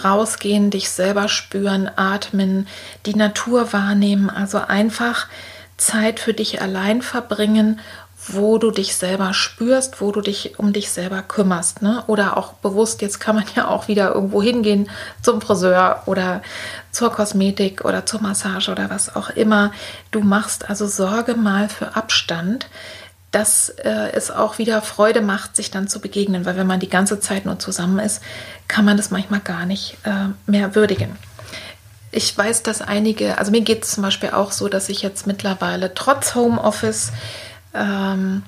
[0.02, 2.66] rausgehen, dich selber spüren, atmen,
[3.04, 5.26] die Natur wahrnehmen, also einfach
[5.76, 7.80] Zeit für dich allein verbringen
[8.28, 11.82] wo du dich selber spürst, wo du dich um dich selber kümmerst.
[11.82, 12.02] Ne?
[12.06, 14.90] Oder auch bewusst, jetzt kann man ja auch wieder irgendwo hingehen
[15.22, 16.42] zum Friseur oder
[16.92, 19.72] zur Kosmetik oder zur Massage oder was auch immer
[20.10, 20.68] du machst.
[20.68, 22.68] Also sorge mal für Abstand,
[23.30, 26.44] dass äh, es auch wieder Freude macht, sich dann zu begegnen.
[26.46, 28.22] Weil wenn man die ganze Zeit nur zusammen ist,
[28.68, 31.16] kann man das manchmal gar nicht äh, mehr würdigen
[32.10, 35.26] ich weiß, dass einige, also mir geht es zum Beispiel auch so, dass ich jetzt
[35.26, 37.12] mittlerweile trotz Homeoffice
[37.74, 38.42] ähm,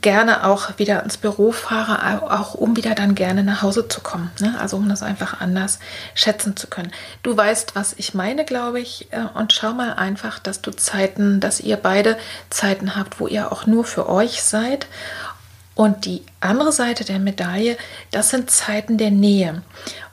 [0.00, 4.30] gerne auch wieder ins Büro fahre, auch um wieder dann gerne nach Hause zu kommen.
[4.40, 4.54] Ne?
[4.58, 5.78] Also um das einfach anders
[6.14, 6.92] schätzen zu können.
[7.22, 9.12] Du weißt, was ich meine, glaube ich.
[9.12, 12.16] Äh, und schau mal einfach, dass du Zeiten, dass ihr beide
[12.50, 14.86] Zeiten habt, wo ihr auch nur für euch seid.
[15.74, 17.76] Und die andere Seite der Medaille,
[18.10, 19.62] das sind Zeiten der Nähe.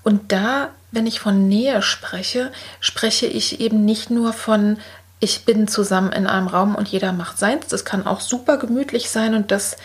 [0.03, 4.77] Und da, wenn ich von Nähe spreche, spreche ich eben nicht nur von
[5.19, 7.67] ich bin zusammen in einem Raum und jeder macht seins.
[7.67, 9.75] Das kann auch super gemütlich sein und das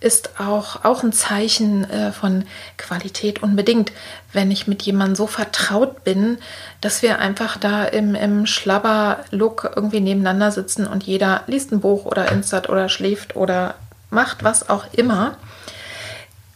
[0.00, 2.44] ist auch, auch ein Zeichen äh, von
[2.76, 3.92] Qualität unbedingt,
[4.32, 6.38] wenn ich mit jemandem so vertraut bin,
[6.80, 12.04] dass wir einfach da im, im Schlabber-Look irgendwie nebeneinander sitzen und jeder liest ein Buch
[12.04, 13.76] oder insert oder schläft oder
[14.10, 15.36] macht was auch immer.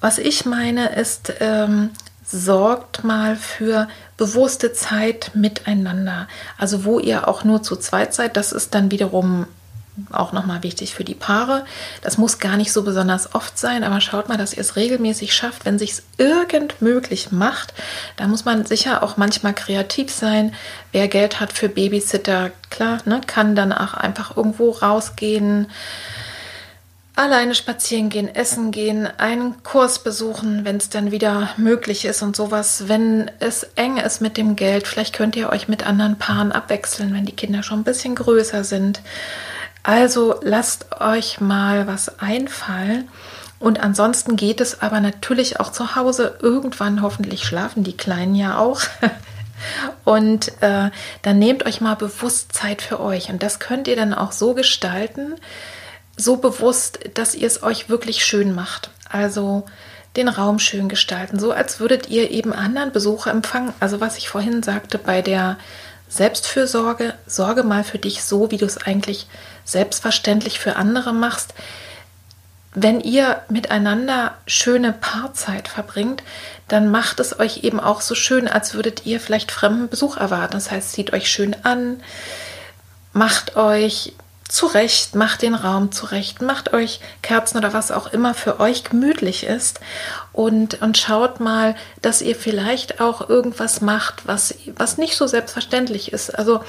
[0.01, 1.91] Was ich meine ist, ähm,
[2.27, 6.27] sorgt mal für bewusste Zeit miteinander.
[6.59, 9.47] Also wo ihr auch nur zu zweit seid, das ist dann wiederum
[10.13, 11.65] auch nochmal wichtig für die Paare.
[12.03, 15.33] Das muss gar nicht so besonders oft sein, aber schaut mal, dass ihr es regelmäßig
[15.33, 17.73] schafft, wenn sich es irgend möglich macht.
[18.17, 20.55] Da muss man sicher auch manchmal kreativ sein.
[20.93, 25.69] Wer Geld hat für Babysitter, klar, ne, kann dann auch einfach irgendwo rausgehen
[27.17, 32.37] alleine spazieren gehen, essen gehen, einen Kurs besuchen, wenn es dann wieder möglich ist und
[32.37, 32.89] sowas.
[32.89, 37.15] Wenn es eng ist mit dem Geld, vielleicht könnt ihr euch mit anderen Paaren abwechseln,
[37.15, 39.01] wenn die Kinder schon ein bisschen größer sind.
[39.83, 43.09] Also lasst euch mal was einfallen.
[43.59, 46.37] Und ansonsten geht es aber natürlich auch zu Hause.
[46.43, 48.83] Irgendwann hoffentlich schlafen die Kleinen ja auch.
[50.05, 50.91] Und äh,
[51.23, 53.31] dann nehmt euch mal bewusst Zeit für euch.
[53.31, 55.37] Und das könnt ihr dann auch so gestalten,
[56.17, 58.91] so bewusst, dass ihr es euch wirklich schön macht.
[59.09, 59.67] Also
[60.17, 63.75] den Raum schön gestalten, so als würdet ihr eben anderen Besucher empfangen.
[63.81, 65.59] Also was ich vorhin sagte bei der
[66.09, 69.27] Selbstfürsorge, sorge mal für dich so, wie du es eigentlich
[69.65, 71.53] selbstverständlich für andere machst.
[72.75, 76.23] Wenn ihr miteinander schöne Paarzeit verbringt,
[76.69, 80.55] dann macht es euch eben auch so schön, als würdet ihr vielleicht fremden Besuch erwarten.
[80.55, 82.01] Das heißt, zieht euch schön an,
[83.13, 84.13] macht euch
[84.49, 89.45] zurecht, macht den Raum zurecht, macht euch Kerzen oder was auch immer für euch gemütlich
[89.45, 89.81] ist
[90.33, 96.13] und, und schaut mal, dass ihr vielleicht auch irgendwas macht, was, was nicht so selbstverständlich
[96.13, 96.37] ist.
[96.39, 96.61] Also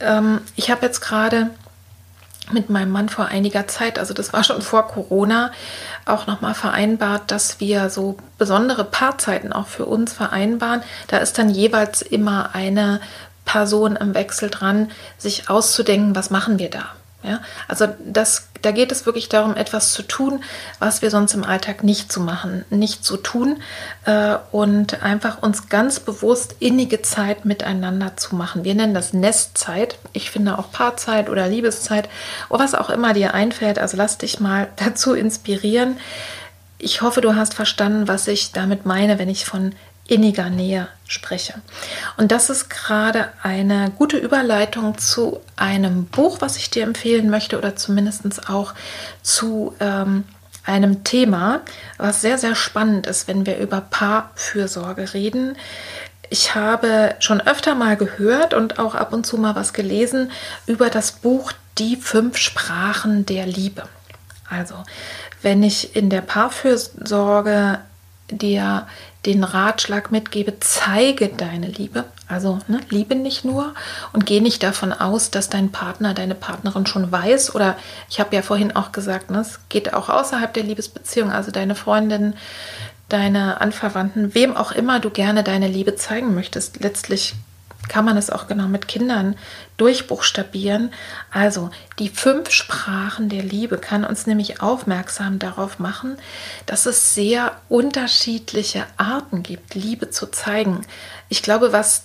[0.00, 1.50] ähm, ich habe jetzt gerade
[2.50, 5.52] mit meinem Mann vor einiger Zeit, also das war schon vor Corona,
[6.06, 10.82] auch nochmal vereinbart, dass wir so besondere Paarzeiten auch für uns vereinbaren.
[11.08, 13.00] Da ist dann jeweils immer eine
[13.44, 16.97] Person im Wechsel dran, sich auszudenken, was machen wir da.
[17.24, 20.44] Ja, also das, da geht es wirklich darum, etwas zu tun,
[20.78, 23.60] was wir sonst im Alltag nicht zu machen, nicht zu tun
[24.04, 28.62] äh, und einfach uns ganz bewusst innige Zeit miteinander zu machen.
[28.62, 29.98] Wir nennen das Nestzeit.
[30.12, 32.08] Ich finde auch Paarzeit oder Liebeszeit
[32.50, 33.80] oder was auch immer dir einfällt.
[33.80, 35.96] Also lass dich mal dazu inspirieren.
[36.78, 39.74] Ich hoffe, du hast verstanden, was ich damit meine, wenn ich von
[40.08, 41.54] inniger Nähe spreche.
[42.16, 47.58] Und das ist gerade eine gute Überleitung zu einem Buch, was ich dir empfehlen möchte
[47.58, 48.74] oder zumindest auch
[49.22, 50.24] zu ähm,
[50.64, 51.60] einem Thema,
[51.98, 55.56] was sehr, sehr spannend ist, wenn wir über Paarfürsorge reden.
[56.30, 60.30] Ich habe schon öfter mal gehört und auch ab und zu mal was gelesen
[60.66, 63.84] über das Buch Die fünf Sprachen der Liebe.
[64.50, 64.74] Also,
[65.42, 67.78] wenn ich in der Paarfürsorge
[68.30, 68.86] dir
[69.26, 72.04] den Ratschlag mitgebe, zeige deine Liebe.
[72.28, 73.74] Also ne, liebe nicht nur
[74.12, 77.54] und geh nicht davon aus, dass dein Partner, deine Partnerin schon weiß.
[77.54, 77.76] Oder
[78.08, 81.74] ich habe ja vorhin auch gesagt, ne, es geht auch außerhalb der Liebesbeziehung, also deine
[81.74, 82.34] Freundin,
[83.08, 86.80] deine Anverwandten, wem auch immer du gerne deine Liebe zeigen möchtest.
[86.80, 87.34] Letztlich
[87.88, 89.36] kann man es auch genau mit Kindern
[89.76, 90.92] durchbuchstabieren.
[91.30, 96.16] Also die fünf Sprachen der Liebe kann uns nämlich aufmerksam darauf machen,
[96.66, 100.82] dass es sehr unterschiedliche Arten gibt, Liebe zu zeigen.
[101.28, 102.04] Ich glaube, was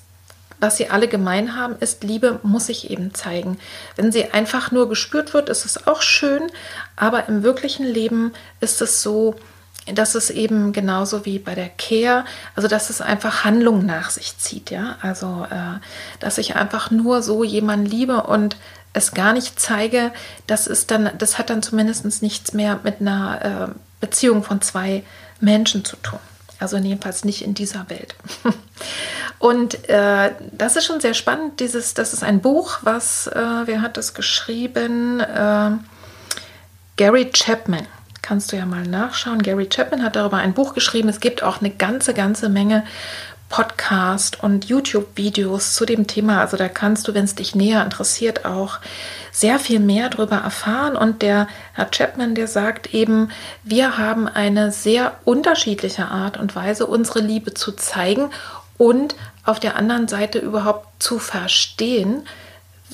[0.63, 3.59] was sie alle gemein haben, ist, Liebe muss sich eben zeigen.
[3.97, 6.49] Wenn sie einfach nur gespürt wird, ist es auch schön,
[6.95, 9.35] aber im wirklichen Leben ist es so,
[9.93, 14.37] dass es eben genauso wie bei der Care, also dass es einfach Handlung nach sich
[14.37, 14.97] zieht, ja.
[15.01, 15.79] Also, äh,
[16.19, 18.55] dass ich einfach nur so jemanden liebe und
[18.93, 20.11] es gar nicht zeige,
[20.47, 25.03] das ist dann, das hat dann zumindest nichts mehr mit einer äh, Beziehung von zwei
[25.39, 26.19] Menschen zu tun.
[26.59, 28.15] Also jedenfalls nicht in dieser Welt.
[29.39, 31.59] Und äh, das ist schon sehr spannend.
[31.59, 35.19] Dieses, das ist ein Buch, was, äh, wer hat das geschrieben?
[35.19, 35.71] Äh,
[36.95, 37.85] Gary Chapman
[38.23, 39.43] kannst du ja mal nachschauen.
[39.43, 41.09] Gary Chapman hat darüber ein Buch geschrieben.
[41.09, 42.83] Es gibt auch eine ganze, ganze Menge
[43.49, 46.39] Podcast und YouTube-Videos zu dem Thema.
[46.39, 48.79] Also da kannst du, wenn es dich näher interessiert, auch
[49.31, 50.95] sehr viel mehr darüber erfahren.
[50.95, 53.29] Und der Herr Chapman, der sagt eben,
[53.63, 58.31] wir haben eine sehr unterschiedliche Art und Weise, unsere Liebe zu zeigen
[58.79, 62.25] und auf der anderen Seite überhaupt zu verstehen,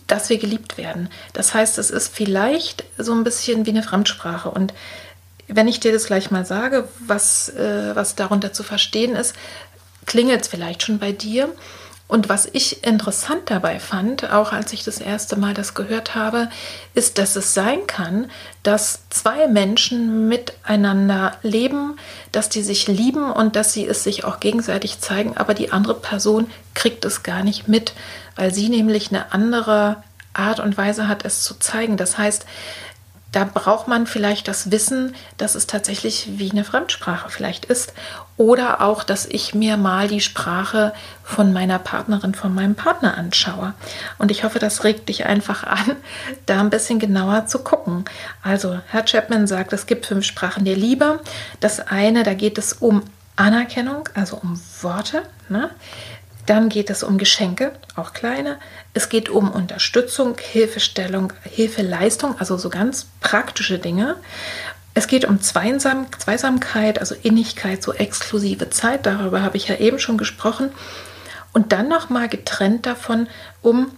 [0.07, 1.09] dass wir geliebt werden.
[1.33, 4.49] Das heißt, es ist vielleicht so ein bisschen wie eine Fremdsprache.
[4.49, 4.73] Und
[5.49, 9.36] wenn ich dir das gleich mal sage, was, äh, was darunter zu verstehen ist,
[10.05, 11.49] klingelt es vielleicht schon bei dir.
[12.07, 16.49] Und was ich interessant dabei fand, auch als ich das erste Mal das gehört habe,
[16.95, 18.32] ist, dass es sein kann,
[18.63, 21.99] dass zwei Menschen miteinander leben,
[22.32, 25.93] dass die sich lieben und dass sie es sich auch gegenseitig zeigen, aber die andere
[25.93, 27.93] Person kriegt es gar nicht mit,
[28.36, 29.97] weil sie nämlich eine andere
[30.34, 31.95] Art und Weise hat, es zu zeigen.
[31.95, 32.45] Das heißt,
[33.32, 37.93] da braucht man vielleicht das Wissen, dass es tatsächlich wie eine Fremdsprache vielleicht ist.
[38.38, 43.73] Oder auch, dass ich mir mal die Sprache von meiner Partnerin, von meinem Partner anschaue.
[44.17, 45.95] Und ich hoffe, das regt dich einfach an,
[46.45, 48.05] da ein bisschen genauer zu gucken.
[48.41, 51.19] Also, Herr Chapman sagt, es gibt fünf Sprachen der Liebe.
[51.59, 53.03] Das eine, da geht es um
[53.36, 55.23] Anerkennung, also um Worte.
[55.49, 55.69] Ne?
[56.50, 58.58] Dann geht es um Geschenke, auch kleine.
[58.95, 64.16] Es geht um Unterstützung, Hilfestellung, Hilfeleistung, also so ganz praktische Dinge.
[64.95, 69.06] Es geht um Zweisam Zweisamkeit, also Innigkeit, so exklusive Zeit.
[69.06, 70.72] Darüber habe ich ja eben schon gesprochen.
[71.54, 73.28] Und dann nochmal getrennt davon
[73.62, 73.91] um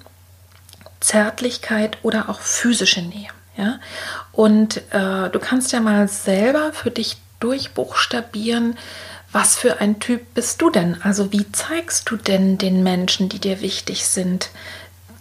[1.00, 3.30] Zärtlichkeit oder auch physische Nähe.
[3.56, 3.80] Ja?
[4.34, 8.78] Und äh, du kannst ja mal selber für dich durchbuchstabieren,
[9.32, 11.02] was für ein Typ bist du denn?
[11.04, 14.50] Also wie zeigst du denn den Menschen, die dir wichtig sind,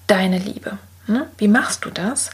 [0.07, 0.79] deine Liebe?
[1.07, 1.29] Ne?
[1.39, 2.31] Wie machst du das?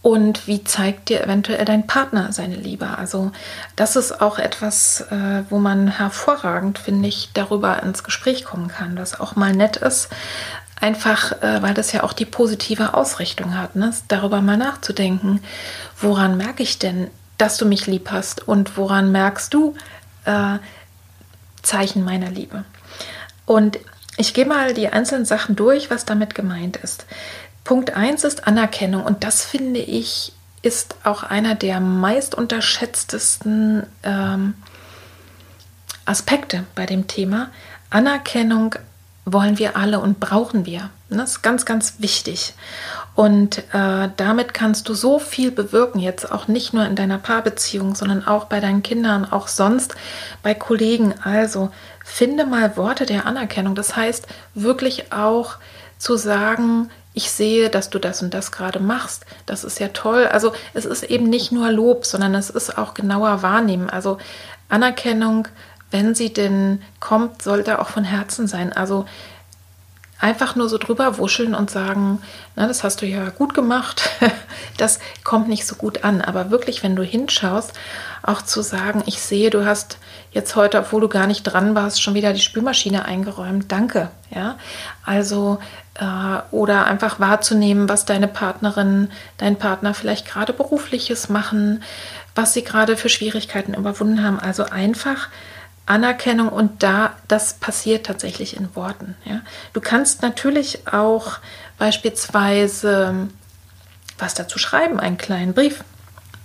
[0.00, 2.98] Und wie zeigt dir eventuell dein Partner seine Liebe?
[2.98, 3.30] Also
[3.76, 8.98] das ist auch etwas, äh, wo man hervorragend, finde ich, darüber ins Gespräch kommen kann,
[8.98, 10.08] was auch mal nett ist.
[10.80, 13.94] Einfach, äh, weil das ja auch die positive Ausrichtung hat, ne?
[14.08, 15.40] darüber mal nachzudenken,
[16.00, 17.08] woran merke ich denn,
[17.38, 19.76] dass du mich lieb hast und woran merkst du,
[20.24, 20.58] äh,
[21.62, 22.64] Zeichen meiner Liebe.
[23.46, 23.78] Und
[24.16, 27.06] ich gehe mal die einzelnen Sachen durch, was damit gemeint ist.
[27.64, 30.32] Punkt 1 ist Anerkennung und das finde ich
[30.62, 34.54] ist auch einer der meist unterschätztesten ähm,
[36.04, 37.50] Aspekte bei dem Thema.
[37.90, 38.76] Anerkennung
[39.24, 40.90] wollen wir alle und brauchen wir.
[41.08, 42.54] Das ist ganz, ganz wichtig.
[43.14, 47.94] Und äh, damit kannst du so viel bewirken, jetzt auch nicht nur in deiner Paarbeziehung,
[47.94, 49.94] sondern auch bei deinen Kindern, auch sonst
[50.42, 51.14] bei Kollegen.
[51.22, 51.70] Also
[52.04, 53.74] finde mal Worte der Anerkennung.
[53.74, 55.56] Das heißt wirklich auch
[55.98, 59.26] zu sagen, ich sehe, dass du das und das gerade machst.
[59.44, 60.26] Das ist ja toll.
[60.26, 63.90] Also es ist eben nicht nur Lob, sondern es ist auch genauer Wahrnehmen.
[63.90, 64.16] Also
[64.70, 65.48] Anerkennung,
[65.92, 68.72] wenn sie denn kommt, sollte auch von Herzen sein.
[68.72, 69.06] Also
[70.22, 72.22] einfach nur so drüber wuscheln und sagen,
[72.54, 74.08] na, das hast du ja gut gemacht,
[74.76, 76.22] das kommt nicht so gut an.
[76.22, 77.72] Aber wirklich, wenn du hinschaust,
[78.22, 79.98] auch zu sagen, ich sehe, du hast
[80.30, 83.72] jetzt heute, obwohl du gar nicht dran warst, schon wieder die Spülmaschine eingeräumt.
[83.72, 84.10] Danke.
[84.30, 84.56] Ja,
[85.04, 85.58] also
[85.94, 91.82] äh, oder einfach wahrzunehmen, was deine Partnerin, dein Partner vielleicht gerade berufliches machen,
[92.36, 94.38] was sie gerade für Schwierigkeiten überwunden haben.
[94.38, 95.28] Also einfach
[95.86, 99.16] Anerkennung und da, das passiert tatsächlich in Worten.
[99.24, 99.40] Ja.
[99.72, 101.38] Du kannst natürlich auch
[101.78, 103.28] beispielsweise
[104.18, 105.82] was dazu schreiben, einen kleinen Brief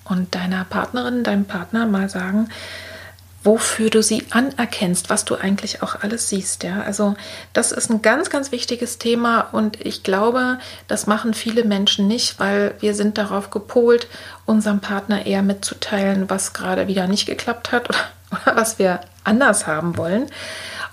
[0.05, 2.49] und deiner Partnerin, deinem Partner mal sagen,
[3.43, 6.63] wofür du sie anerkennst, was du eigentlich auch alles siehst.
[6.63, 7.15] Ja, also
[7.53, 12.39] das ist ein ganz, ganz wichtiges Thema und ich glaube, das machen viele Menschen nicht,
[12.39, 14.07] weil wir sind darauf gepolt,
[14.45, 17.99] unserem Partner eher mitzuteilen, was gerade wieder nicht geklappt hat oder,
[18.31, 20.28] oder was wir anders haben wollen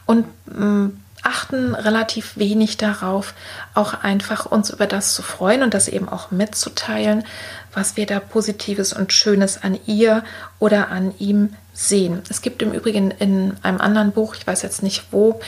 [0.07, 3.35] und mh, mm, achten relativ wenig darauf,
[3.72, 7.24] auch einfach uns über das zu freuen und das eben auch mitzuteilen,
[7.72, 10.22] was wir da Positives und Schönes an ihr
[10.59, 12.22] oder an ihm sehen.
[12.28, 15.41] Es gibt im Übrigen in einem anderen Buch, ich weiß jetzt nicht wo,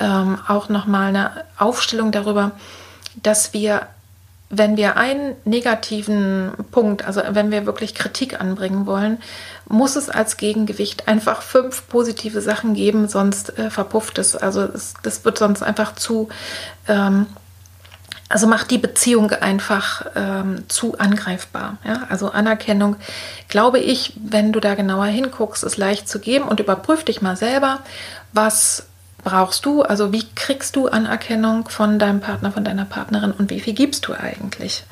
[0.00, 2.50] ähm, auch nochmal eine Aufstellung darüber,
[3.22, 3.86] dass wir
[4.50, 9.18] wenn wir einen negativen Punkt, also wenn wir wirklich Kritik anbringen wollen,
[9.68, 14.34] muss es als Gegengewicht einfach fünf positive Sachen geben, sonst äh, verpufft es.
[14.34, 16.28] Also es, das wird sonst einfach zu,
[16.88, 17.26] ähm,
[18.28, 21.78] also macht die Beziehung einfach ähm, zu angreifbar.
[21.84, 22.08] Ja?
[22.08, 22.96] Also Anerkennung,
[23.48, 27.36] glaube ich, wenn du da genauer hinguckst, ist leicht zu geben und überprüf dich mal
[27.36, 27.78] selber,
[28.32, 28.89] was
[29.22, 29.82] brauchst du?
[29.82, 34.06] Also wie kriegst du Anerkennung von deinem Partner, von deiner Partnerin und wie viel gibst
[34.06, 34.84] du eigentlich?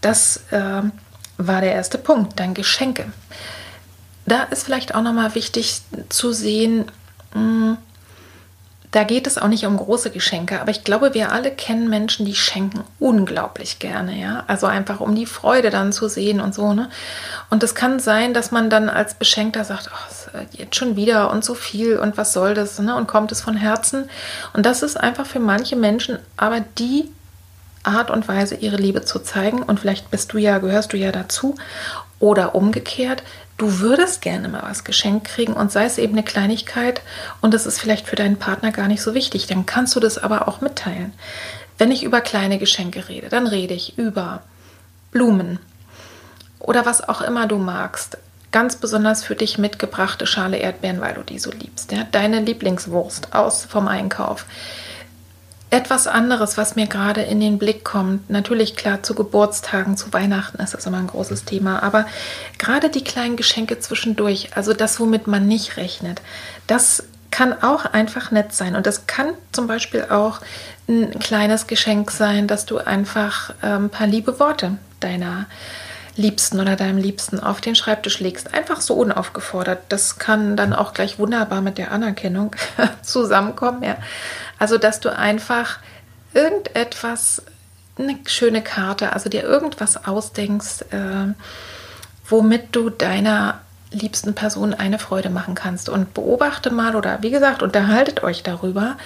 [0.00, 0.82] Das äh,
[1.38, 3.12] war der erste Punkt, dein Geschenke.
[4.26, 6.86] Da ist vielleicht auch nochmal wichtig zu sehen,
[7.34, 7.76] mh, hm,
[8.92, 12.26] da geht es auch nicht um große Geschenke, aber ich glaube, wir alle kennen Menschen,
[12.26, 14.42] die schenken unglaublich gerne, ja.
[14.48, 16.90] Also einfach um die Freude dann zu sehen und so, ne?
[17.50, 21.44] Und es kann sein, dass man dann als Beschenkter sagt, oh, jetzt schon wieder und
[21.44, 22.96] so viel und was soll das, ne?
[22.96, 24.10] Und kommt es von Herzen.
[24.54, 27.08] Und das ist einfach für manche Menschen aber die
[27.82, 29.62] Art und Weise, ihre Liebe zu zeigen.
[29.62, 31.54] Und vielleicht bist du ja, gehörst du ja dazu.
[32.20, 33.24] Oder umgekehrt,
[33.56, 37.02] du würdest gerne mal was geschenkt kriegen und sei es eben eine Kleinigkeit
[37.40, 40.18] und das ist vielleicht für deinen Partner gar nicht so wichtig, dann kannst du das
[40.18, 41.12] aber auch mitteilen.
[41.78, 44.42] Wenn ich über kleine Geschenke rede, dann rede ich über
[45.10, 45.58] Blumen
[46.58, 48.18] oder was auch immer du magst.
[48.52, 51.92] Ganz besonders für dich mitgebrachte Schale Erdbeeren, weil du die so liebst.
[51.92, 52.04] Ja?
[52.10, 54.44] Deine Lieblingswurst aus vom Einkauf.
[55.70, 60.60] Etwas anderes, was mir gerade in den Blick kommt, natürlich klar zu Geburtstagen, zu Weihnachten
[60.60, 62.06] ist das immer ein großes Thema, aber
[62.58, 66.22] gerade die kleinen Geschenke zwischendurch, also das, womit man nicht rechnet,
[66.66, 68.74] das kann auch einfach nett sein.
[68.74, 70.40] Und das kann zum Beispiel auch
[70.88, 75.46] ein kleines Geschenk sein, dass du einfach ein paar liebe Worte deiner
[76.16, 78.52] Liebsten oder deinem Liebsten auf den Schreibtisch legst.
[78.52, 79.80] Einfach so unaufgefordert.
[79.88, 82.54] Das kann dann auch gleich wunderbar mit der Anerkennung
[83.02, 83.82] zusammenkommen.
[83.82, 83.96] Ja.
[84.60, 85.78] Also, dass du einfach
[86.34, 87.42] irgendetwas,
[87.98, 91.34] eine schöne Karte, also dir irgendwas ausdenkst, äh,
[92.28, 95.88] womit du deiner liebsten Person eine Freude machen kannst.
[95.88, 98.96] Und beobachte mal oder wie gesagt, unterhaltet euch darüber,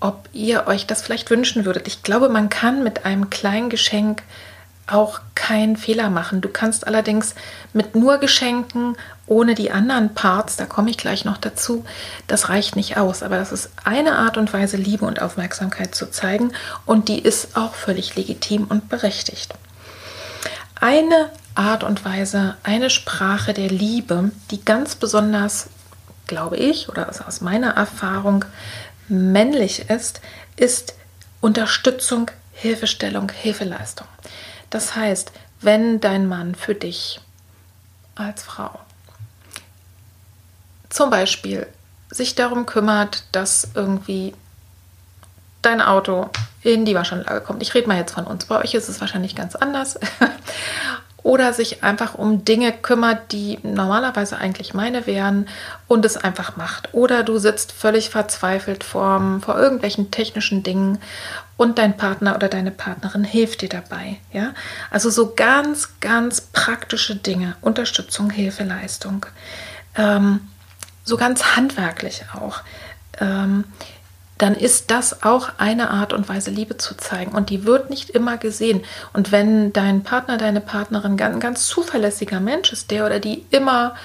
[0.00, 1.86] ob ihr euch das vielleicht wünschen würdet.
[1.86, 4.22] Ich glaube, man kann mit einem kleinen Geschenk
[4.86, 6.40] auch keinen Fehler machen.
[6.40, 7.34] Du kannst allerdings
[7.74, 8.96] mit nur Geschenken
[9.28, 11.84] ohne die anderen Parts, da komme ich gleich noch dazu,
[12.26, 13.22] das reicht nicht aus.
[13.22, 16.52] Aber das ist eine Art und Weise, Liebe und Aufmerksamkeit zu zeigen
[16.86, 19.54] und die ist auch völlig legitim und berechtigt.
[20.80, 25.68] Eine Art und Weise, eine Sprache der Liebe, die ganz besonders,
[26.26, 28.44] glaube ich, oder aus meiner Erfahrung
[29.08, 30.20] männlich ist,
[30.56, 30.94] ist
[31.40, 34.06] Unterstützung, Hilfestellung, Hilfeleistung.
[34.70, 37.20] Das heißt, wenn dein Mann für dich
[38.14, 38.78] als Frau
[40.88, 41.66] zum Beispiel
[42.10, 44.34] sich darum kümmert, dass irgendwie
[45.62, 46.30] dein Auto
[46.62, 47.62] in die Waschanlage kommt.
[47.62, 48.46] Ich rede mal jetzt von uns.
[48.46, 49.98] Bei euch ist es wahrscheinlich ganz anders.
[51.22, 55.46] Oder sich einfach um Dinge kümmert, die normalerweise eigentlich meine wären
[55.88, 56.94] und es einfach macht.
[56.94, 60.98] Oder du sitzt völlig verzweifelt vor, vor irgendwelchen technischen Dingen
[61.58, 64.18] und dein Partner oder deine Partnerin hilft dir dabei.
[64.32, 64.54] Ja?
[64.90, 67.56] Also so ganz, ganz praktische Dinge.
[67.60, 69.26] Unterstützung, Hilfe, Leistung.
[69.96, 70.40] Ähm,
[71.08, 72.60] so ganz handwerklich auch,
[73.18, 73.64] ähm,
[74.36, 77.32] dann ist das auch eine Art und Weise, Liebe zu zeigen.
[77.32, 78.84] Und die wird nicht immer gesehen.
[79.12, 83.96] Und wenn dein Partner, deine Partnerin ein ganz zuverlässiger Mensch ist, der oder die immer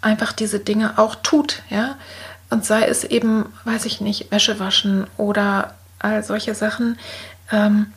[0.00, 1.96] einfach diese Dinge auch tut, ja,
[2.50, 6.98] und sei es eben, weiß ich nicht, Wäsche waschen oder all solche Sachen,
[7.52, 7.92] ähm,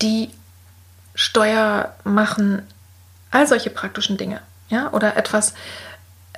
[0.00, 0.30] die
[1.14, 2.62] Steuer machen,
[3.30, 5.54] all solche praktischen Dinge, ja, oder etwas,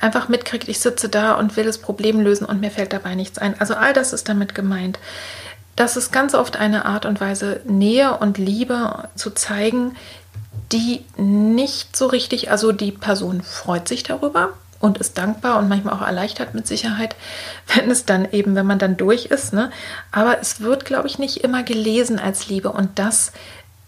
[0.02, 3.38] einfach mitkriegt, ich sitze da und will das Problem lösen und mir fällt dabei nichts
[3.38, 3.58] ein.
[3.60, 4.98] Also all das ist damit gemeint.
[5.76, 9.96] Das ist ganz oft eine Art und Weise, Nähe und Liebe zu zeigen,
[10.70, 14.50] die nicht so richtig, also die Person freut sich darüber
[14.80, 17.14] und ist dankbar und manchmal auch erleichtert mit Sicherheit,
[17.74, 19.52] wenn es dann eben, wenn man dann durch ist.
[19.52, 19.70] Ne?
[20.10, 23.32] Aber es wird, glaube ich, nicht immer gelesen als Liebe und das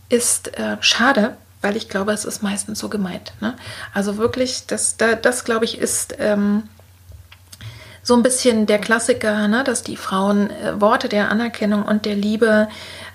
[0.08, 3.32] ist äh, schade, weil ich glaube, es ist meistens so gemeint.
[3.40, 3.56] Ne?
[3.94, 6.64] Also wirklich, das, das, das glaube ich, ist ähm,
[8.02, 9.64] so ein bisschen der Klassiker, ne?
[9.64, 12.68] dass die Frauen äh, Worte der Anerkennung und der Liebe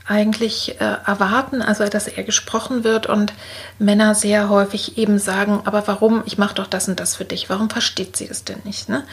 [0.07, 3.33] eigentlich äh, erwarten, also dass er gesprochen wird und
[3.77, 7.51] Männer sehr häufig eben sagen, aber warum, ich mache doch das und das für dich,
[7.51, 8.89] warum versteht sie es denn nicht?
[8.89, 9.03] Ne?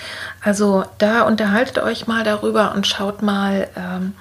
[0.41, 4.15] Also da unterhaltet euch mal darüber und schaut mal, ähm,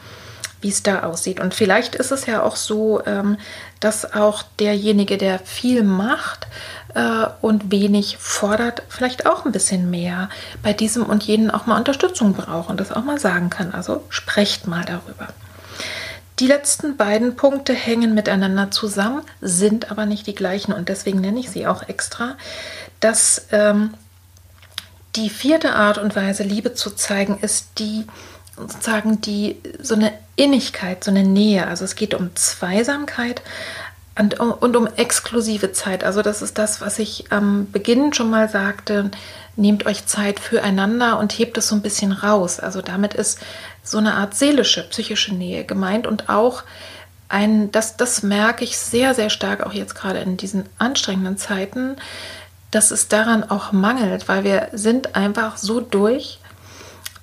[0.66, 1.40] wie es da aussieht.
[1.40, 3.38] Und vielleicht ist es ja auch so, ähm,
[3.80, 6.48] dass auch derjenige, der viel macht
[6.96, 10.28] äh, und wenig fordert, vielleicht auch ein bisschen mehr
[10.64, 13.76] bei diesem und jenen auch mal Unterstützung braucht und das auch mal sagen kann.
[13.76, 15.28] Also sprecht mal darüber.
[16.40, 21.42] Die letzten beiden Punkte hängen miteinander zusammen, sind aber nicht die gleichen und deswegen nenne
[21.42, 22.38] ich sie auch extra.
[23.02, 23.94] Dass ähm,
[25.16, 28.08] die vierte Art und Weise, Liebe zu zeigen, ist die,
[28.58, 31.68] sozusagen die so eine Innigkeit, so eine Nähe.
[31.68, 33.42] Also es geht um Zweisamkeit
[34.18, 36.04] und, und um exklusive Zeit.
[36.04, 39.12] Also das ist das, was ich am Beginn schon mal sagte.
[39.58, 42.60] Nehmt euch Zeit füreinander und hebt es so ein bisschen raus.
[42.60, 43.40] Also damit ist
[43.84, 46.64] so eine Art seelische, psychische Nähe gemeint und auch
[47.28, 51.96] ein, das, das merke ich sehr, sehr stark auch jetzt gerade in diesen anstrengenden Zeiten,
[52.72, 56.40] dass es daran auch mangelt, weil wir sind einfach so durch,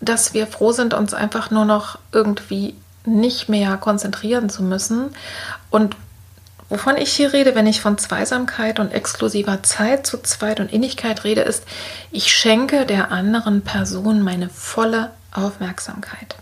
[0.03, 2.75] dass wir froh sind, uns einfach nur noch irgendwie
[3.07, 5.11] nicht mehr konzentrieren zu müssen.
[5.71, 5.97] Und
[6.69, 11.25] wovon ich hier rede, wenn ich von Zweisamkeit und exklusiver Zeit zu Zweit und Innigkeit
[11.25, 11.65] rede, ist,
[12.11, 16.37] ich schenke der anderen Person meine volle Aufmerksamkeit.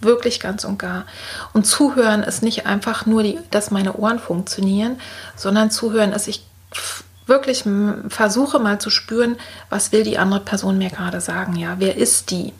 [0.00, 1.04] Wirklich ganz und gar.
[1.52, 4.98] Und zuhören ist nicht einfach nur, die, dass meine Ohren funktionieren,
[5.36, 6.46] sondern zuhören ist, ich
[7.26, 7.64] wirklich
[8.08, 9.36] versuche mal zu spüren,
[9.68, 11.56] was will die andere Person mir gerade sagen.
[11.56, 12.52] Ja, wer ist die?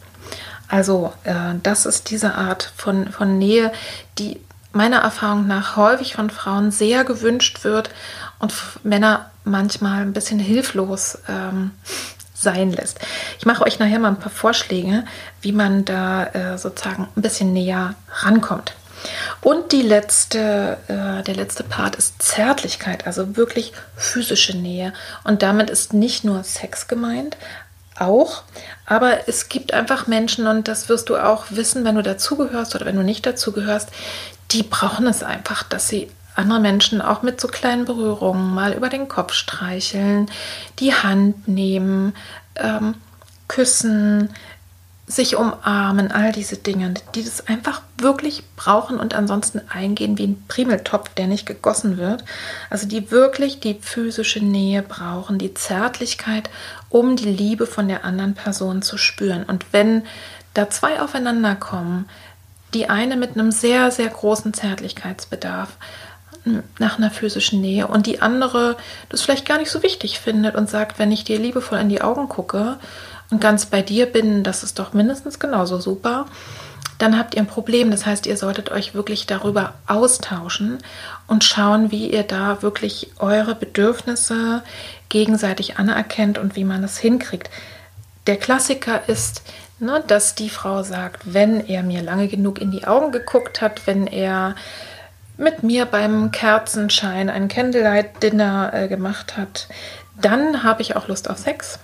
[0.71, 3.73] Also äh, das ist diese Art von, von Nähe,
[4.19, 4.41] die
[4.73, 7.91] meiner Erfahrung nach häufig von Frauen sehr gewünscht wird
[8.39, 8.55] und
[8.85, 11.73] Männer manchmal ein bisschen hilflos ähm,
[12.35, 13.01] sein lässt.
[13.39, 15.05] Ich mache euch nachher mal ein paar Vorschläge,
[15.43, 18.75] wie man da äh, sozusagen ein bisschen näher rankommt.
[19.41, 24.93] Und die letzte, äh, der letzte Part ist Zärtlichkeit, also wirklich physische Nähe.
[25.25, 27.37] Und damit ist nicht nur Sex gemeint,
[28.01, 28.43] auch.
[28.87, 32.87] Aber es gibt einfach Menschen, und das wirst du auch wissen, wenn du dazugehörst oder
[32.87, 33.91] wenn du nicht dazugehörst,
[34.51, 38.89] die brauchen es einfach, dass sie andere Menschen auch mit so kleinen Berührungen mal über
[38.89, 40.31] den Kopf streicheln,
[40.79, 42.15] die Hand nehmen,
[42.57, 42.95] ähm,
[43.49, 44.31] küssen,
[45.11, 50.45] sich umarmen, all diese Dinge, die das einfach wirklich brauchen und ansonsten eingehen wie ein
[50.47, 52.25] Primeltopf, der nicht gegossen wird.
[52.71, 56.49] Also die wirklich die physische Nähe brauchen, die Zärtlichkeit,
[56.91, 59.45] um die Liebe von der anderen Person zu spüren.
[59.45, 60.03] Und wenn
[60.55, 62.09] da zwei aufeinander kommen,
[62.75, 65.71] die eine mit einem sehr, sehr großen Zärtlichkeitsbedarf
[66.79, 68.77] nach einer physischen Nähe und die andere
[69.09, 72.03] das vielleicht gar nicht so wichtig findet und sagt, wenn ich dir liebevoll in die
[72.03, 72.79] Augen gucke
[73.31, 76.27] und ganz bei dir bin, das ist doch mindestens genauso super,
[76.99, 77.91] dann habt ihr ein Problem.
[77.91, 80.79] Das heißt, ihr solltet euch wirklich darüber austauschen
[81.27, 84.63] und schauen, wie ihr da wirklich eure Bedürfnisse
[85.11, 87.51] gegenseitig anerkennt und wie man das hinkriegt.
[88.27, 89.43] Der Klassiker ist,
[89.79, 93.87] ne, dass die Frau sagt, wenn er mir lange genug in die Augen geguckt hat,
[93.87, 94.55] wenn er
[95.37, 99.69] mit mir beim Kerzenschein ein Candlelight-Dinner äh, gemacht hat,
[100.21, 101.79] dann habe ich auch Lust auf Sex.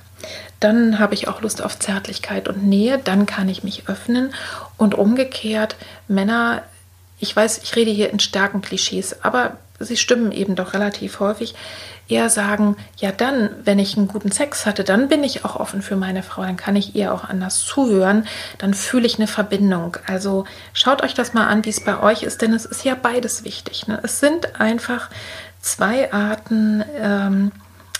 [0.60, 2.98] Dann habe ich auch Lust auf Zärtlichkeit und Nähe.
[2.98, 4.34] Dann kann ich mich öffnen.
[4.76, 5.76] Und umgekehrt,
[6.08, 6.62] Männer,
[7.18, 11.54] ich weiß, ich rede hier in starken Klischees, aber sie stimmen eben doch relativ häufig,
[12.08, 15.82] eher sagen, ja dann, wenn ich einen guten Sex hatte, dann bin ich auch offen
[15.82, 18.26] für meine Frau, dann kann ich ihr auch anders zuhören,
[18.58, 19.96] dann fühle ich eine Verbindung.
[20.06, 22.94] Also schaut euch das mal an, wie es bei euch ist, denn es ist ja
[22.94, 23.86] beides wichtig.
[23.88, 24.00] Ne?
[24.02, 25.10] Es sind einfach
[25.60, 27.52] zwei Arten, ähm,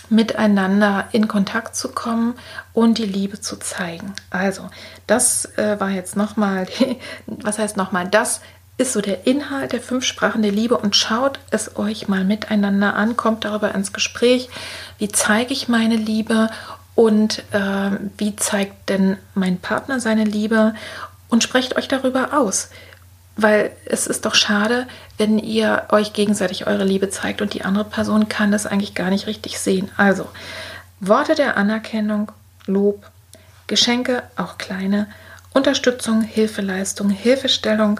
[0.09, 2.35] miteinander in Kontakt zu kommen
[2.73, 4.13] und die Liebe zu zeigen.
[4.29, 4.69] Also,
[5.05, 6.67] das äh, war jetzt nochmal,
[7.27, 8.41] was heißt nochmal, das
[8.77, 12.95] ist so der Inhalt der fünf Sprachen der Liebe und schaut es euch mal miteinander
[12.95, 14.49] an, kommt darüber ins Gespräch.
[14.99, 16.49] Wie zeige ich meine Liebe
[16.93, 20.75] und äh, wie zeigt denn mein Partner seine Liebe
[21.29, 22.69] und sprecht euch darüber aus.
[23.35, 27.85] Weil es ist doch schade, wenn ihr euch gegenseitig eure Liebe zeigt und die andere
[27.85, 29.89] Person kann das eigentlich gar nicht richtig sehen.
[29.97, 30.27] Also
[30.99, 32.31] Worte der Anerkennung,
[32.65, 33.05] Lob,
[33.67, 35.07] Geschenke, auch kleine,
[35.57, 37.99] Unterstützung, Hilfeleistung, Hilfestellung,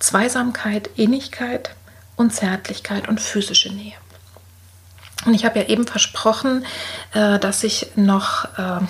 [0.00, 1.70] Zweisamkeit, Innigkeit
[2.16, 3.94] und Zärtlichkeit und physische Nähe.
[5.24, 6.66] Und ich habe ja eben versprochen,
[7.14, 8.80] äh, dass ich noch, äh,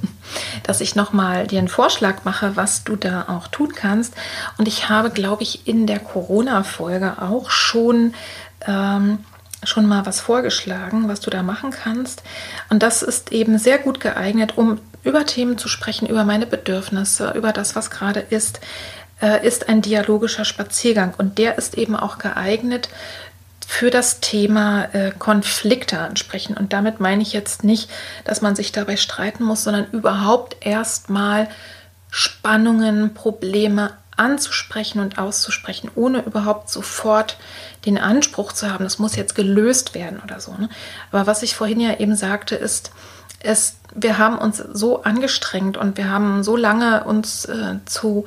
[0.64, 4.14] dass ich noch mal dir einen Vorschlag mache, was du da auch tun kannst.
[4.58, 8.12] Und ich habe, glaube ich, in der Corona-Folge auch schon
[8.66, 9.24] ähm,
[9.64, 12.22] schon mal was vorgeschlagen, was du da machen kannst.
[12.68, 17.32] Und das ist eben sehr gut geeignet, um über Themen zu sprechen, über meine Bedürfnisse,
[17.32, 18.60] über das, was gerade ist,
[19.20, 21.14] äh, ist ein dialogischer Spaziergang.
[21.16, 22.88] Und der ist eben auch geeignet
[23.66, 26.56] für das Thema äh, Konflikte ansprechen.
[26.56, 27.90] Und damit meine ich jetzt nicht,
[28.24, 31.48] dass man sich dabei streiten muss, sondern überhaupt erstmal
[32.10, 37.38] Spannungen, Probleme anzusprechen und auszusprechen, ohne überhaupt sofort
[37.86, 40.52] den Anspruch zu haben, das muss jetzt gelöst werden oder so.
[40.52, 40.68] Ne?
[41.10, 42.92] Aber was ich vorhin ja eben sagte, ist,
[43.42, 48.26] es, wir haben uns so angestrengt und wir haben so lange uns äh, zu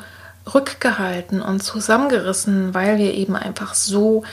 [0.53, 4.24] rückgehalten und zusammengerissen, weil wir eben einfach so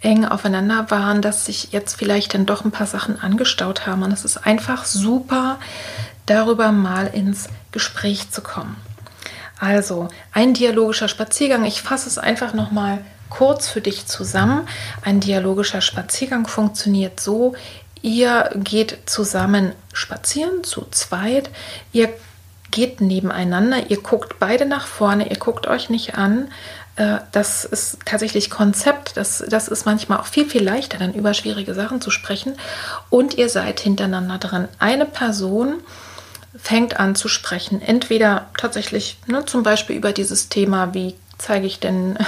[0.00, 4.02] eng aufeinander waren, dass sich jetzt vielleicht dann doch ein paar Sachen angestaut haben.
[4.02, 5.58] Und es ist einfach super,
[6.26, 8.76] darüber mal ins Gespräch zu kommen.
[9.58, 11.64] Also ein dialogischer Spaziergang.
[11.64, 12.98] Ich fasse es einfach noch mal
[13.30, 14.68] kurz für dich zusammen.
[15.02, 17.54] Ein dialogischer Spaziergang funktioniert so:
[18.02, 21.50] Ihr geht zusammen spazieren, zu zweit.
[21.92, 22.12] Ihr
[22.70, 26.50] geht nebeneinander, ihr guckt beide nach vorne, ihr guckt euch nicht an.
[26.96, 29.16] Äh, das ist tatsächlich Konzept.
[29.16, 32.56] Das, das ist manchmal auch viel, viel leichter, dann über schwierige Sachen zu sprechen.
[33.08, 34.68] Und ihr seid hintereinander dran.
[34.78, 35.76] Eine Person
[36.56, 37.80] fängt an zu sprechen.
[37.80, 42.18] Entweder tatsächlich ne, zum Beispiel über dieses Thema, wie zeige ich denn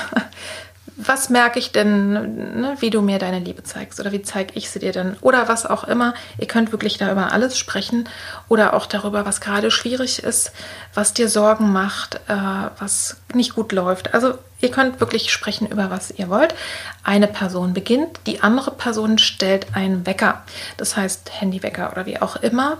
[0.96, 2.12] was merke ich denn,
[2.60, 5.48] ne, wie du mir deine Liebe zeigst oder wie zeige ich sie dir denn oder
[5.48, 6.14] was auch immer.
[6.38, 8.08] Ihr könnt wirklich da über alles sprechen
[8.48, 10.52] oder auch darüber, was gerade schwierig ist,
[10.94, 12.36] was dir Sorgen macht, äh,
[12.78, 14.14] was nicht gut läuft.
[14.14, 16.54] Also ihr könnt wirklich sprechen über was ihr wollt.
[17.02, 20.44] Eine Person beginnt, die andere Person stellt einen Wecker,
[20.76, 22.78] das heißt Handywecker oder wie auch immer.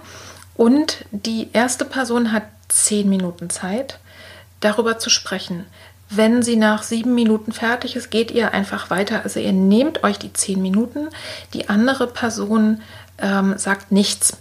[0.57, 3.99] Und die erste Person hat zehn Minuten Zeit,
[4.61, 5.67] darüber zu sprechen.
[6.17, 9.23] Wenn sie nach sieben Minuten fertig ist, geht ihr einfach weiter.
[9.25, 11.09] Also ihr nehmt euch die zehn Minuten.
[11.53, 12.81] Die andere Person
[13.19, 14.39] ähm, sagt nichts.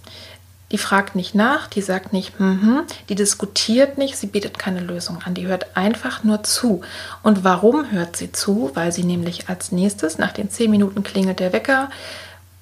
[0.72, 5.20] Die fragt nicht nach, die sagt nicht, hm, die diskutiert nicht, sie bietet keine Lösung
[5.24, 6.82] an, die hört einfach nur zu.
[7.22, 8.72] Und warum hört sie zu?
[8.74, 11.92] Weil sie nämlich als nächstes, nach den zehn Minuten klingelt der Wecker,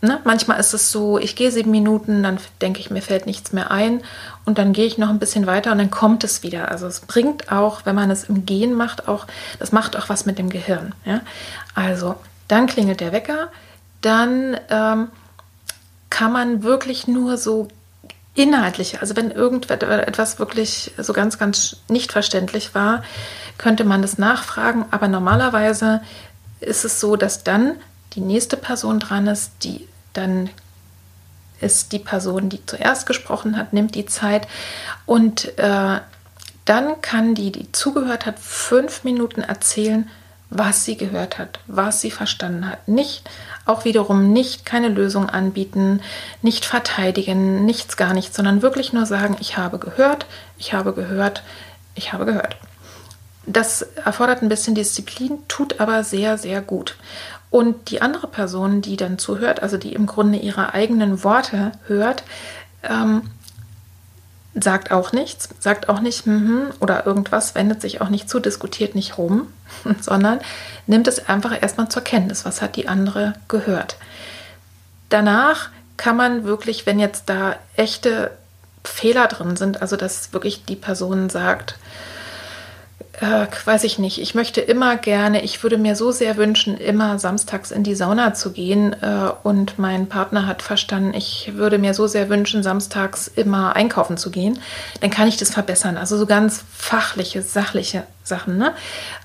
[0.02, 0.20] Ne?
[0.24, 3.70] Manchmal ist es so, ich gehe sieben Minuten, dann denke ich, mir fällt nichts mehr
[3.70, 4.02] ein
[4.45, 6.70] und dann gehe ich noch ein bisschen weiter und dann kommt es wieder.
[6.70, 9.28] Also es bringt auch, wenn man es im Gehen macht, auch,
[9.60, 10.95] das macht auch was mit dem Gehirn.
[11.06, 11.22] Ja?
[11.76, 12.16] Also
[12.47, 13.49] dann klingelt der Wecker,
[14.02, 15.10] dann ähm,
[16.10, 17.68] kann man wirklich nur so
[18.34, 23.04] inhaltliche, also wenn irgendetwas wirklich so ganz, ganz nicht verständlich war,
[23.58, 26.02] könnte man das nachfragen, aber normalerweise
[26.60, 27.76] ist es so, dass dann
[28.14, 30.49] die nächste Person dran ist, die dann
[31.59, 34.47] ist die Person, die zuerst gesprochen hat, nimmt die Zeit
[35.05, 35.99] und äh,
[36.66, 40.09] dann kann die, die zugehört hat, fünf Minuten erzählen,
[40.49, 42.88] was sie gehört hat, was sie verstanden hat.
[42.88, 43.24] Nicht,
[43.66, 46.01] auch wiederum nicht keine Lösung anbieten,
[46.41, 50.26] nicht verteidigen, nichts gar nichts, sondern wirklich nur sagen, ich habe gehört,
[50.57, 51.41] ich habe gehört,
[51.95, 52.57] ich habe gehört.
[53.45, 56.95] Das erfordert ein bisschen Disziplin, tut aber sehr, sehr gut.
[57.52, 62.24] Und die andere Person, die dann zuhört, also die im Grunde ihre eigenen Worte hört,
[62.82, 63.30] ähm,
[64.56, 68.95] sagt auch nichts, sagt auch nicht mm oder irgendwas, wendet sich auch nicht zu, diskutiert
[68.95, 69.47] nicht rum,
[70.02, 70.39] sondern
[70.88, 73.97] nimmt es einfach erstmal zur Kenntnis, was hat die andere gehört.
[75.10, 78.32] Danach kann man wirklich, wenn jetzt da echte
[78.84, 81.76] Fehler drin sind, also dass wirklich die Person sagt,
[83.20, 87.20] äh, weiß ich nicht, ich möchte immer gerne, ich würde mir so sehr wünschen, immer
[87.20, 88.93] samstags in die Sauna zu gehen.
[89.02, 94.18] Äh, und mein Partner hat verstanden, ich würde mir so sehr wünschen, samstags immer einkaufen
[94.18, 94.60] zu gehen.
[95.02, 95.97] Dann kann ich das verbessern.
[95.97, 98.58] Also so ganz fachliche, sachliche Sachen.
[98.58, 98.74] Ne?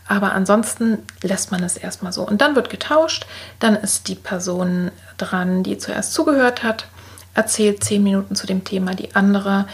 [0.09, 2.27] Aber ansonsten lässt man es erstmal so.
[2.27, 3.27] Und dann wird getauscht.
[3.59, 6.87] Dann ist die Person dran, die zuerst zugehört hat,
[7.35, 8.95] erzählt zehn Minuten zu dem Thema.
[8.95, 9.67] Die andere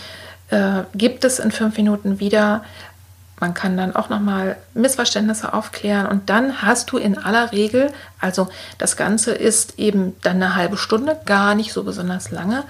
[0.51, 2.63] äh, gibt es in fünf Minuten wieder
[3.43, 8.49] man kann dann auch nochmal Missverständnisse aufklären und dann hast du in aller Regel, also
[8.79, 12.63] das Ganze ist eben dann eine halbe Stunde, gar nicht so besonders lange.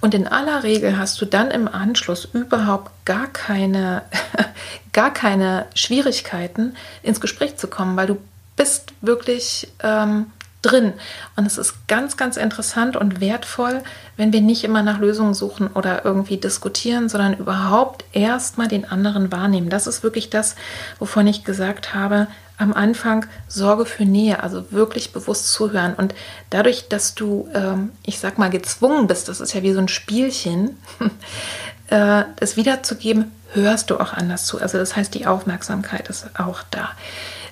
[0.00, 4.02] Und in aller Regel hast du dann im Anschluss überhaupt gar keine,
[4.92, 8.16] gar keine Schwierigkeiten, ins Gespräch zu kommen, weil du
[8.54, 10.26] bist wirklich ähm,
[10.62, 10.92] drin.
[11.36, 13.82] Und es ist ganz, ganz interessant und wertvoll,
[14.16, 19.32] wenn wir nicht immer nach Lösungen suchen oder irgendwie diskutieren, sondern überhaupt erstmal den anderen
[19.32, 19.70] wahrnehmen.
[19.70, 20.56] Das ist wirklich das,
[20.98, 22.26] wovon ich gesagt habe,
[22.58, 25.94] am Anfang Sorge für Nähe, also wirklich bewusst zuhören.
[25.94, 26.14] Und
[26.50, 29.88] dadurch, dass du, ähm, ich sag mal, gezwungen bist, das ist ja wie so ein
[29.88, 30.76] Spielchen,
[31.88, 34.60] äh, es wiederzugeben, hörst du auch anders zu.
[34.60, 36.90] Also das heißt, die Aufmerksamkeit ist auch da.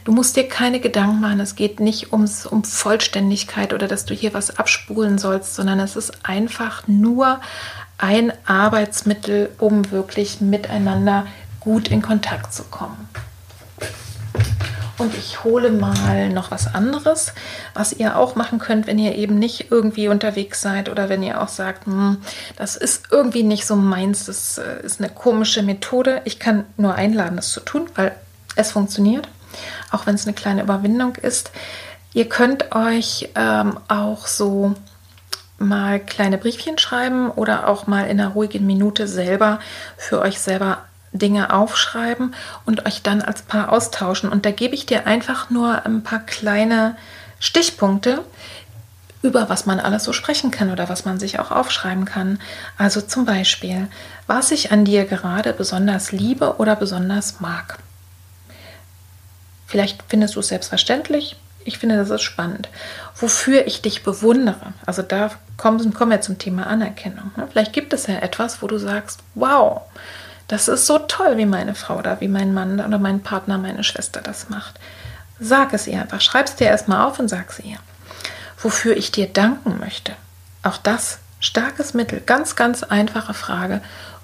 [0.08, 1.38] Du musst dir keine Gedanken machen.
[1.38, 5.96] Es geht nicht ums, um Vollständigkeit oder dass du hier was abspulen sollst, sondern es
[5.96, 7.42] ist einfach nur
[7.98, 11.26] ein Arbeitsmittel, um wirklich miteinander
[11.60, 13.10] gut in Kontakt zu kommen.
[14.96, 17.34] Und ich hole mal noch was anderes,
[17.74, 21.42] was ihr auch machen könnt, wenn ihr eben nicht irgendwie unterwegs seid oder wenn ihr
[21.42, 22.16] auch sagt, hm,
[22.56, 26.22] das ist irgendwie nicht so meins, das äh, ist eine komische Methode.
[26.24, 28.16] Ich kann nur einladen, das zu tun, weil
[28.56, 29.28] es funktioniert
[29.90, 31.50] auch wenn es eine kleine Überwindung ist.
[32.14, 34.74] Ihr könnt euch ähm, auch so
[35.58, 39.58] mal kleine Briefchen schreiben oder auch mal in einer ruhigen Minute selber
[39.96, 40.78] für euch selber
[41.12, 42.34] Dinge aufschreiben
[42.66, 44.30] und euch dann als Paar austauschen.
[44.30, 46.96] Und da gebe ich dir einfach nur ein paar kleine
[47.40, 48.24] Stichpunkte,
[49.22, 52.38] über was man alles so sprechen kann oder was man sich auch aufschreiben kann.
[52.76, 53.88] Also zum Beispiel,
[54.26, 57.78] was ich an dir gerade besonders liebe oder besonders mag.
[59.68, 61.36] Vielleicht findest du es selbstverständlich.
[61.62, 62.70] Ich finde, das ist spannend.
[63.14, 64.72] Wofür ich dich bewundere.
[64.86, 67.30] Also da kommen, kommen wir zum Thema Anerkennung.
[67.36, 67.46] Ne?
[67.50, 69.82] Vielleicht gibt es ja etwas, wo du sagst, wow,
[70.48, 73.84] das ist so toll, wie meine Frau oder wie mein Mann oder mein Partner, meine
[73.84, 74.80] Schwester das macht.
[75.38, 76.22] Sag es ihr einfach.
[76.22, 77.76] Schreib es dir erstmal auf und sag es ihr.
[78.56, 80.12] Wofür ich dir danken möchte.
[80.62, 82.22] Auch das starkes Mittel.
[82.24, 83.82] Ganz, ganz einfache Frage.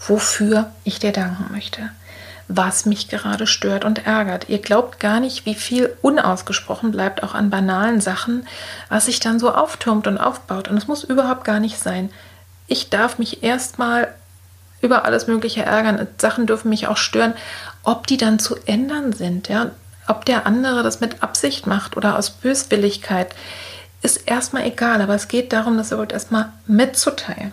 [0.09, 1.91] Wofür ich dir danken möchte
[2.49, 4.49] was mich gerade stört und ärgert.
[4.49, 8.47] Ihr glaubt gar nicht, wie viel unausgesprochen bleibt auch an banalen Sachen,
[8.89, 10.69] was sich dann so auftürmt und aufbaut.
[10.69, 12.11] Und es muss überhaupt gar nicht sein.
[12.67, 14.09] Ich darf mich erstmal
[14.83, 16.07] über alles Mögliche ärgern.
[16.19, 17.35] Sachen dürfen mich auch stören.
[17.83, 19.71] Ob die dann zu ändern sind, ja,
[20.07, 23.35] ob der andere das mit Absicht macht oder aus Böswilligkeit,
[24.03, 25.01] ist erstmal egal.
[25.01, 27.53] Aber es geht darum, das überhaupt erstmal mitzuteilen.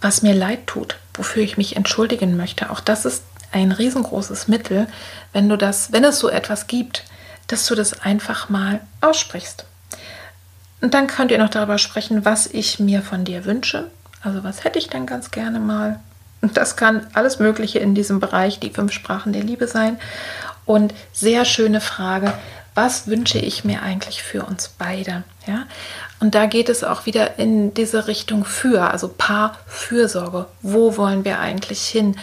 [0.00, 2.70] Was mir leid tut, wofür ich mich entschuldigen möchte.
[2.70, 3.22] Auch das ist
[3.52, 4.86] ein riesengroßes Mittel,
[5.32, 7.04] wenn du das, wenn es so etwas gibt,
[7.46, 9.64] dass du das einfach mal aussprichst.
[10.80, 13.90] Und dann könnt ihr noch darüber sprechen, was ich mir von dir wünsche.
[14.22, 16.00] Also was hätte ich denn ganz gerne mal?
[16.40, 19.98] Und das kann alles Mögliche in diesem Bereich, die fünf Sprachen der Liebe sein.
[20.66, 22.32] Und sehr schöne Frage,
[22.74, 25.24] was wünsche ich mir eigentlich für uns beide?
[25.46, 25.66] Ja?
[26.20, 30.46] Und da geht es auch wieder in diese Richtung für, also Paarfürsorge.
[30.62, 32.16] Wo wollen wir eigentlich hin?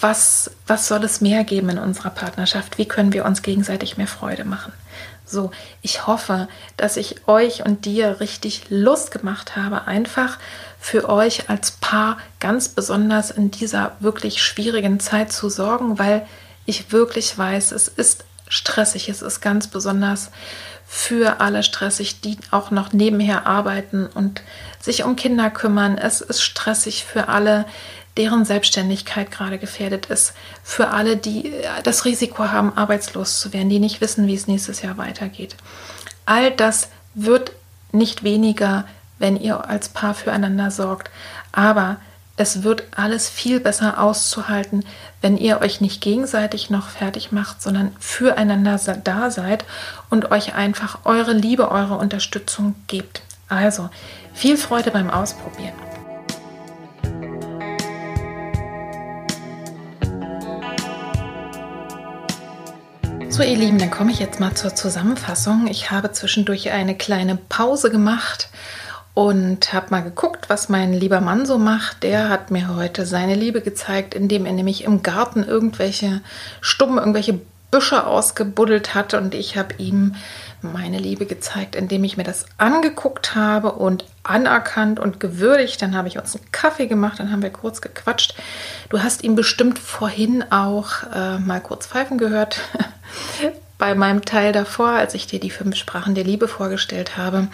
[0.00, 2.78] Was, was soll es mehr geben in unserer Partnerschaft?
[2.78, 4.72] Wie können wir uns gegenseitig mehr Freude machen?
[5.24, 5.50] So,
[5.82, 10.38] ich hoffe, dass ich euch und dir richtig Lust gemacht habe, einfach
[10.78, 16.26] für euch als Paar ganz besonders in dieser wirklich schwierigen Zeit zu sorgen, weil
[16.64, 20.30] ich wirklich weiß, es ist stressig, es ist ganz besonders
[20.86, 24.42] für alle stressig, die auch noch nebenher arbeiten und
[24.80, 25.98] sich um Kinder kümmern.
[25.98, 27.66] Es ist stressig für alle,
[28.16, 31.52] deren Selbstständigkeit gerade gefährdet ist, für alle, die
[31.84, 35.56] das Risiko haben, arbeitslos zu werden, die nicht wissen, wie es nächstes Jahr weitergeht.
[36.24, 37.52] All das wird
[37.92, 38.86] nicht weniger,
[39.18, 41.10] wenn ihr als Paar füreinander sorgt,
[41.52, 41.96] aber
[42.36, 44.84] es wird alles viel besser auszuhalten,
[45.22, 49.64] wenn ihr euch nicht gegenseitig noch fertig macht, sondern füreinander da seid
[50.10, 53.22] und euch einfach eure Liebe, eure Unterstützung gebt.
[53.48, 53.88] Also
[54.34, 55.85] viel Freude beim Ausprobieren.
[63.36, 65.66] So, ihr Lieben, dann komme ich jetzt mal zur Zusammenfassung.
[65.66, 68.48] Ich habe zwischendurch eine kleine Pause gemacht
[69.12, 72.02] und habe mal geguckt, was mein lieber Mann so macht.
[72.02, 76.22] Der hat mir heute seine Liebe gezeigt, indem er nämlich im Garten irgendwelche
[76.62, 77.38] Stummen, irgendwelche
[77.76, 80.14] Büsche ausgebuddelt hat und ich habe ihm
[80.62, 85.82] meine Liebe gezeigt, indem ich mir das angeguckt habe und anerkannt und gewürdigt.
[85.82, 88.34] Dann habe ich uns einen Kaffee gemacht, dann haben wir kurz gequatscht.
[88.88, 92.60] Du hast ihn bestimmt vorhin auch äh, mal kurz pfeifen gehört.
[93.78, 97.48] Bei meinem Teil davor, als ich dir die fünf Sprachen der Liebe vorgestellt habe.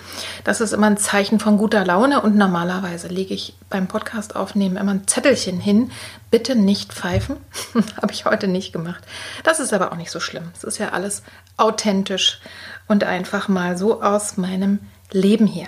[0.45, 4.77] Das ist immer ein Zeichen von guter Laune und normalerweise lege ich beim Podcast aufnehmen
[4.77, 5.91] immer ein Zettelchen hin.
[6.31, 7.37] Bitte nicht pfeifen.
[8.01, 9.03] habe ich heute nicht gemacht.
[9.43, 10.51] Das ist aber auch nicht so schlimm.
[10.55, 11.23] Es ist ja alles
[11.57, 12.41] authentisch
[12.87, 14.79] und einfach mal so aus meinem
[15.11, 15.67] Leben hier.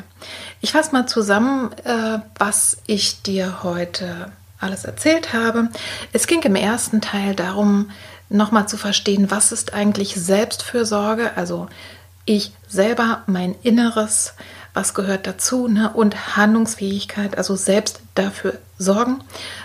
[0.61, 5.69] Ich fasse mal zusammen, äh, was ich dir heute alles erzählt habe.
[6.13, 7.91] Es ging im ersten Teil darum,
[8.29, 11.69] nochmal zu verstehen, was ist eigentlich Selbstfürsorge, also
[12.25, 14.35] ich selber, mein Inneres,
[14.73, 15.91] was gehört dazu ne?
[15.93, 19.23] und Handlungsfähigkeit, also selbst dafür sorgen,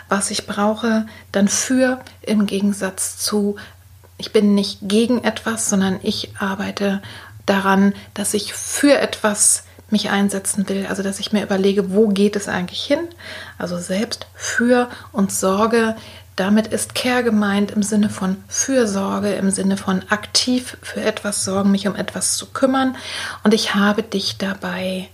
[0.08, 3.56] was ich brauche, dann für im Gegensatz zu,
[4.18, 7.02] ich bin nicht gegen etwas, sondern ich arbeite
[7.46, 12.36] daran, dass ich für etwas mich einsetzen will, also dass ich mir überlege, wo geht
[12.36, 13.00] es eigentlich hin,
[13.58, 15.96] also selbst für und sorge
[16.40, 21.72] damit ist Care gemeint im Sinne von Fürsorge, im Sinne von aktiv für etwas sorgen,
[21.72, 22.96] mich um etwas zu kümmern.
[23.44, 25.10] Und ich habe dich dabei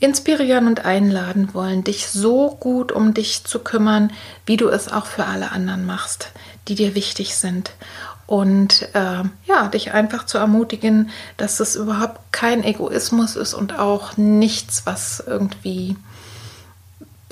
[0.00, 4.12] inspirieren und einladen wollen, dich so gut um dich zu kümmern,
[4.44, 6.32] wie du es auch für alle anderen machst,
[6.66, 7.70] die dir wichtig sind.
[8.26, 14.16] Und äh, ja, dich einfach zu ermutigen, dass es überhaupt kein Egoismus ist und auch
[14.16, 15.96] nichts, was irgendwie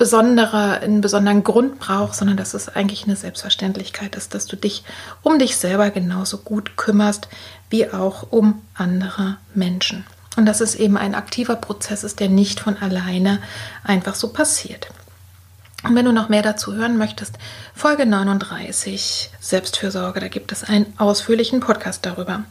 [0.01, 4.83] besondere, einen besonderen Grund braucht, sondern dass es eigentlich eine Selbstverständlichkeit ist, dass du dich
[5.21, 7.27] um dich selber genauso gut kümmerst
[7.69, 10.03] wie auch um andere Menschen.
[10.37, 13.43] Und dass es eben ein aktiver Prozess ist, der nicht von alleine
[13.83, 14.87] einfach so passiert.
[15.83, 17.37] Und wenn du noch mehr dazu hören möchtest,
[17.75, 22.43] Folge 39 Selbstfürsorge, da gibt es einen ausführlichen Podcast darüber.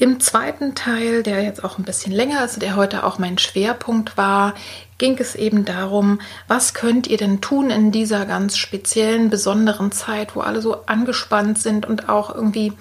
[0.00, 4.16] Im zweiten Teil, der jetzt auch ein bisschen länger ist, der heute auch mein Schwerpunkt
[4.16, 4.54] war,
[4.98, 10.34] ging es eben darum, was könnt ihr denn tun in dieser ganz speziellen, besonderen Zeit,
[10.34, 12.72] wo alle so angespannt sind und auch irgendwie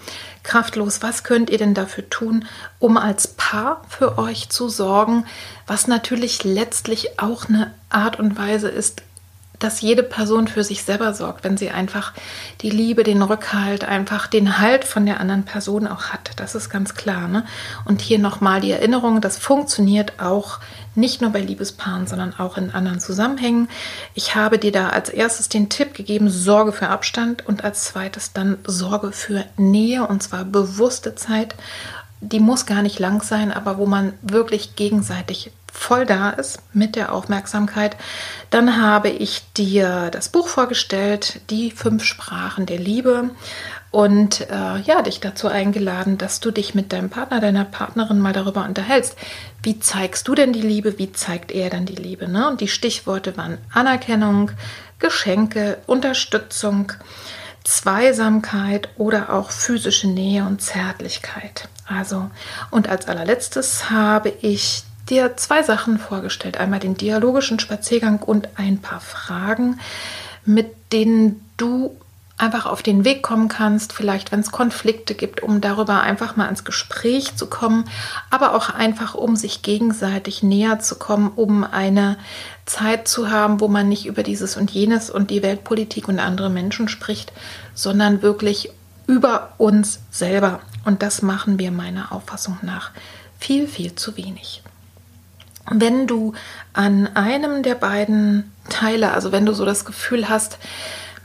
[0.44, 1.04] kraftlos.
[1.04, 2.46] Was könnt ihr denn dafür tun,
[2.80, 5.26] um als Paar für euch zu sorgen,
[5.68, 9.04] was natürlich letztlich auch eine Art und Weise ist,
[9.60, 12.14] dass jede Person für sich selber sorgt, wenn sie einfach
[12.62, 16.32] die Liebe, den Rückhalt, einfach den Halt von der anderen Person auch hat.
[16.36, 17.28] Das ist ganz klar.
[17.28, 17.44] Ne?
[17.86, 20.60] Und hier nochmal die Erinnerung, das funktioniert auch
[20.94, 23.70] nicht nur bei Liebespaaren, sondern auch in anderen Zusammenhängen.
[24.14, 28.34] Ich habe dir da als erstes den Tipp gegeben, Sorge für Abstand und als zweites
[28.34, 31.56] dann Sorge für Nähe und zwar bewusste Zeit.
[32.20, 36.96] Die muss gar nicht lang sein, aber wo man wirklich gegenseitig voll da ist mit
[36.96, 37.96] der Aufmerksamkeit.
[38.50, 43.30] Dann habe ich dir das Buch vorgestellt, die fünf Sprachen der Liebe
[43.92, 48.34] und äh, ja, dich dazu eingeladen, dass du dich mit deinem Partner, deiner Partnerin mal
[48.34, 49.16] darüber unterhältst.
[49.62, 50.98] Wie zeigst du denn die Liebe?
[50.98, 52.28] Wie zeigt er dann die Liebe?
[52.28, 52.50] Ne?
[52.50, 54.52] Und die Stichworte waren Anerkennung,
[55.00, 56.92] Geschenke, Unterstützung,
[57.64, 61.70] Zweisamkeit oder auch physische Nähe und Zärtlichkeit.
[61.86, 62.30] Also,
[62.72, 66.58] und als allerletztes habe ich dir zwei Sachen vorgestellt.
[66.58, 69.80] Einmal den dialogischen Spaziergang und ein paar Fragen,
[70.46, 71.96] mit denen du
[72.38, 76.48] einfach auf den Weg kommen kannst, vielleicht wenn es Konflikte gibt, um darüber einfach mal
[76.48, 77.86] ins Gespräch zu kommen,
[78.30, 82.18] aber auch einfach um sich gegenseitig näher zu kommen, um eine
[82.66, 86.52] Zeit zu haben, wo man nicht über dieses und jenes und die Weltpolitik und andere
[86.52, 87.34] Menschen spricht,
[87.74, 88.70] sondern wirklich
[89.08, 90.60] über uns selber.
[90.86, 92.92] Und das machen wir meiner Auffassung nach
[93.40, 94.62] viel, viel zu wenig.
[95.70, 96.34] Wenn du
[96.74, 100.58] an einem der beiden Teile, also wenn du so das Gefühl hast,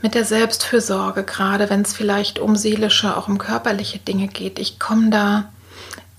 [0.01, 4.79] mit der Selbstfürsorge, gerade wenn es vielleicht um seelische, auch um körperliche Dinge geht, ich
[4.79, 5.49] komme da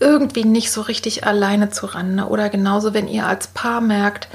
[0.00, 2.20] irgendwie nicht so richtig alleine zu ran.
[2.20, 4.28] Oder genauso, wenn ihr als Paar merkt,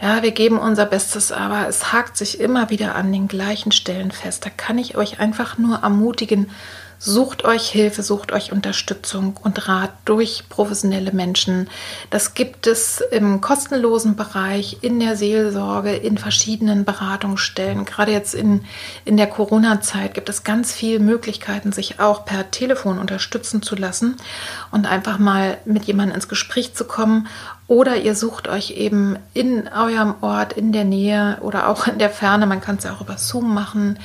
[0.00, 4.10] ja, wir geben unser Bestes, aber es hakt sich immer wieder an den gleichen Stellen
[4.10, 4.44] fest.
[4.44, 6.50] Da kann ich euch einfach nur ermutigen,
[6.98, 11.68] Sucht euch Hilfe, sucht euch Unterstützung und Rat durch professionelle Menschen.
[12.10, 17.84] Das gibt es im kostenlosen Bereich, in der Seelsorge, in verschiedenen Beratungsstellen.
[17.84, 18.64] Gerade jetzt in,
[19.04, 24.16] in der Corona-Zeit gibt es ganz viele Möglichkeiten, sich auch per Telefon unterstützen zu lassen
[24.70, 27.26] und einfach mal mit jemandem ins Gespräch zu kommen.
[27.66, 32.10] Oder ihr sucht euch eben in eurem Ort, in der Nähe oder auch in der
[32.10, 33.98] Ferne, man kann es ja auch über Zoom machen,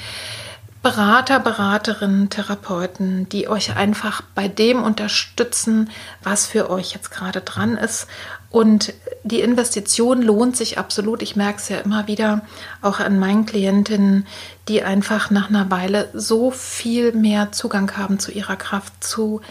[0.82, 5.90] Berater, Beraterinnen, Therapeuten, die euch einfach bei dem unterstützen,
[6.24, 8.08] was für euch jetzt gerade dran ist.
[8.50, 11.22] Und die Investition lohnt sich absolut.
[11.22, 12.42] Ich merke es ja immer wieder
[12.82, 14.26] auch an meinen Klientinnen,
[14.70, 19.42] die einfach nach einer Weile so viel mehr Zugang haben zu ihrer Kraft, zu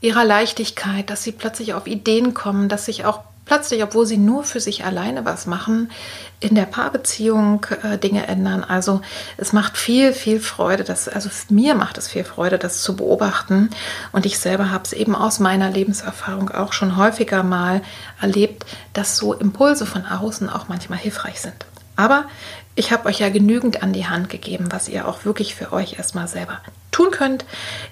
[0.00, 3.20] ihrer Leichtigkeit, dass sie plötzlich auf Ideen kommen, dass sich auch
[3.50, 5.90] plötzlich, obwohl sie nur für sich alleine was machen,
[6.38, 8.62] in der Paarbeziehung äh, Dinge ändern.
[8.62, 9.00] Also
[9.38, 13.70] es macht viel, viel Freude, das, also mir macht es viel Freude, das zu beobachten.
[14.12, 17.82] Und ich selber habe es eben aus meiner Lebenserfahrung auch schon häufiger mal
[18.20, 21.66] erlebt, dass so Impulse von außen auch manchmal hilfreich sind.
[21.96, 22.26] Aber
[22.74, 25.98] ich habe euch ja genügend an die Hand gegeben, was ihr auch wirklich für euch
[25.98, 26.60] erstmal selber
[26.90, 27.44] tun könnt.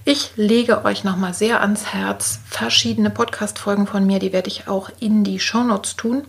[0.05, 4.91] Ich lege euch nochmal sehr ans Herz verschiedene Podcast-Folgen von mir, die werde ich auch
[5.01, 6.25] in die Shownotes tun.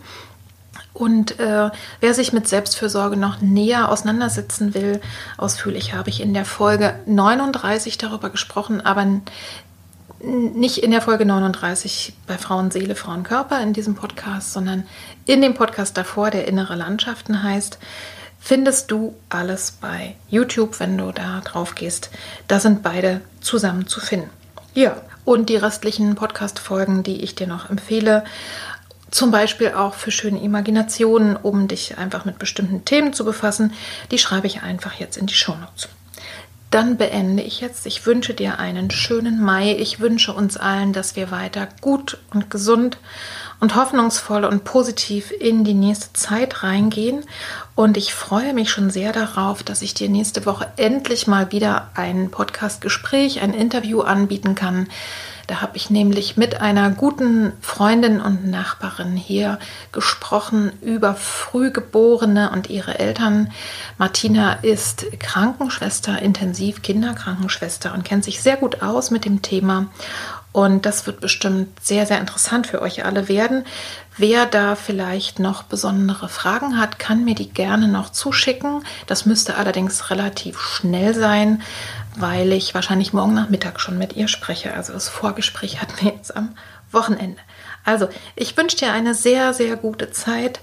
[0.92, 1.70] Und äh,
[2.00, 5.00] wer sich mit Selbstfürsorge noch näher auseinandersetzen will,
[5.36, 9.06] ausführlich habe ich in der Folge 39 darüber gesprochen, aber
[10.22, 14.86] nicht in der Folge 39 bei Frauen Seele, Frauen Körper in diesem Podcast, sondern
[15.24, 17.78] in dem Podcast davor, der Innere Landschaften heißt
[18.40, 22.10] findest du alles bei YouTube, wenn du da drauf gehst.
[22.48, 24.30] Da sind beide zusammen zu finden.
[24.74, 28.24] Ja, und die restlichen Podcast-Folgen, die ich dir noch empfehle,
[29.10, 33.72] zum Beispiel auch für schöne Imaginationen, um dich einfach mit bestimmten Themen zu befassen,
[34.10, 35.88] die schreibe ich einfach jetzt in die Shownotes.
[36.70, 37.84] Dann beende ich jetzt.
[37.86, 39.74] Ich wünsche dir einen schönen Mai.
[39.76, 42.98] Ich wünsche uns allen, dass wir weiter gut und gesund
[43.60, 47.24] und hoffnungsvoll und positiv in die nächste Zeit reingehen.
[47.74, 51.90] Und ich freue mich schon sehr darauf, dass ich dir nächste Woche endlich mal wieder
[51.94, 54.88] ein Podcast-Gespräch, ein Interview anbieten kann.
[55.50, 59.58] Da habe ich nämlich mit einer guten Freundin und Nachbarin hier
[59.90, 63.50] gesprochen über Frühgeborene und ihre Eltern.
[63.98, 69.86] Martina ist Krankenschwester, intensiv Kinderkrankenschwester und kennt sich sehr gut aus mit dem Thema.
[70.52, 73.64] Und das wird bestimmt sehr, sehr interessant für euch alle werden.
[74.16, 78.84] Wer da vielleicht noch besondere Fragen hat, kann mir die gerne noch zuschicken.
[79.06, 81.62] Das müsste allerdings relativ schnell sein,
[82.16, 84.74] weil ich wahrscheinlich morgen Nachmittag schon mit ihr spreche.
[84.74, 86.54] Also das Vorgespräch hatten wir jetzt am
[86.90, 87.40] Wochenende.
[87.84, 90.60] Also, ich wünsche dir eine sehr, sehr gute Zeit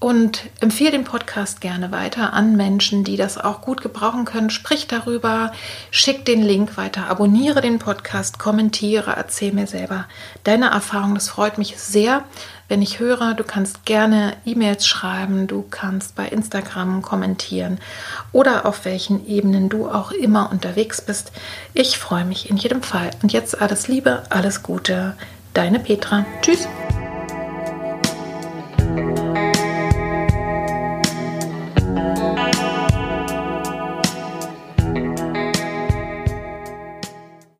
[0.00, 4.50] und empfehle den Podcast gerne weiter an Menschen, die das auch gut gebrauchen können.
[4.50, 5.52] Sprich darüber,
[5.90, 10.04] schick den Link weiter, abonniere den Podcast, kommentiere, erzähl mir selber
[10.44, 11.14] deine Erfahrung.
[11.14, 12.22] Das freut mich sehr,
[12.68, 13.34] wenn ich höre.
[13.34, 17.78] Du kannst gerne E-Mails schreiben, du kannst bei Instagram kommentieren
[18.30, 21.32] oder auf welchen Ebenen du auch immer unterwegs bist.
[21.74, 23.10] Ich freue mich in jedem Fall.
[23.22, 25.16] Und jetzt alles Liebe, alles Gute.
[25.54, 26.24] Deine Petra.
[26.40, 26.68] Tschüss.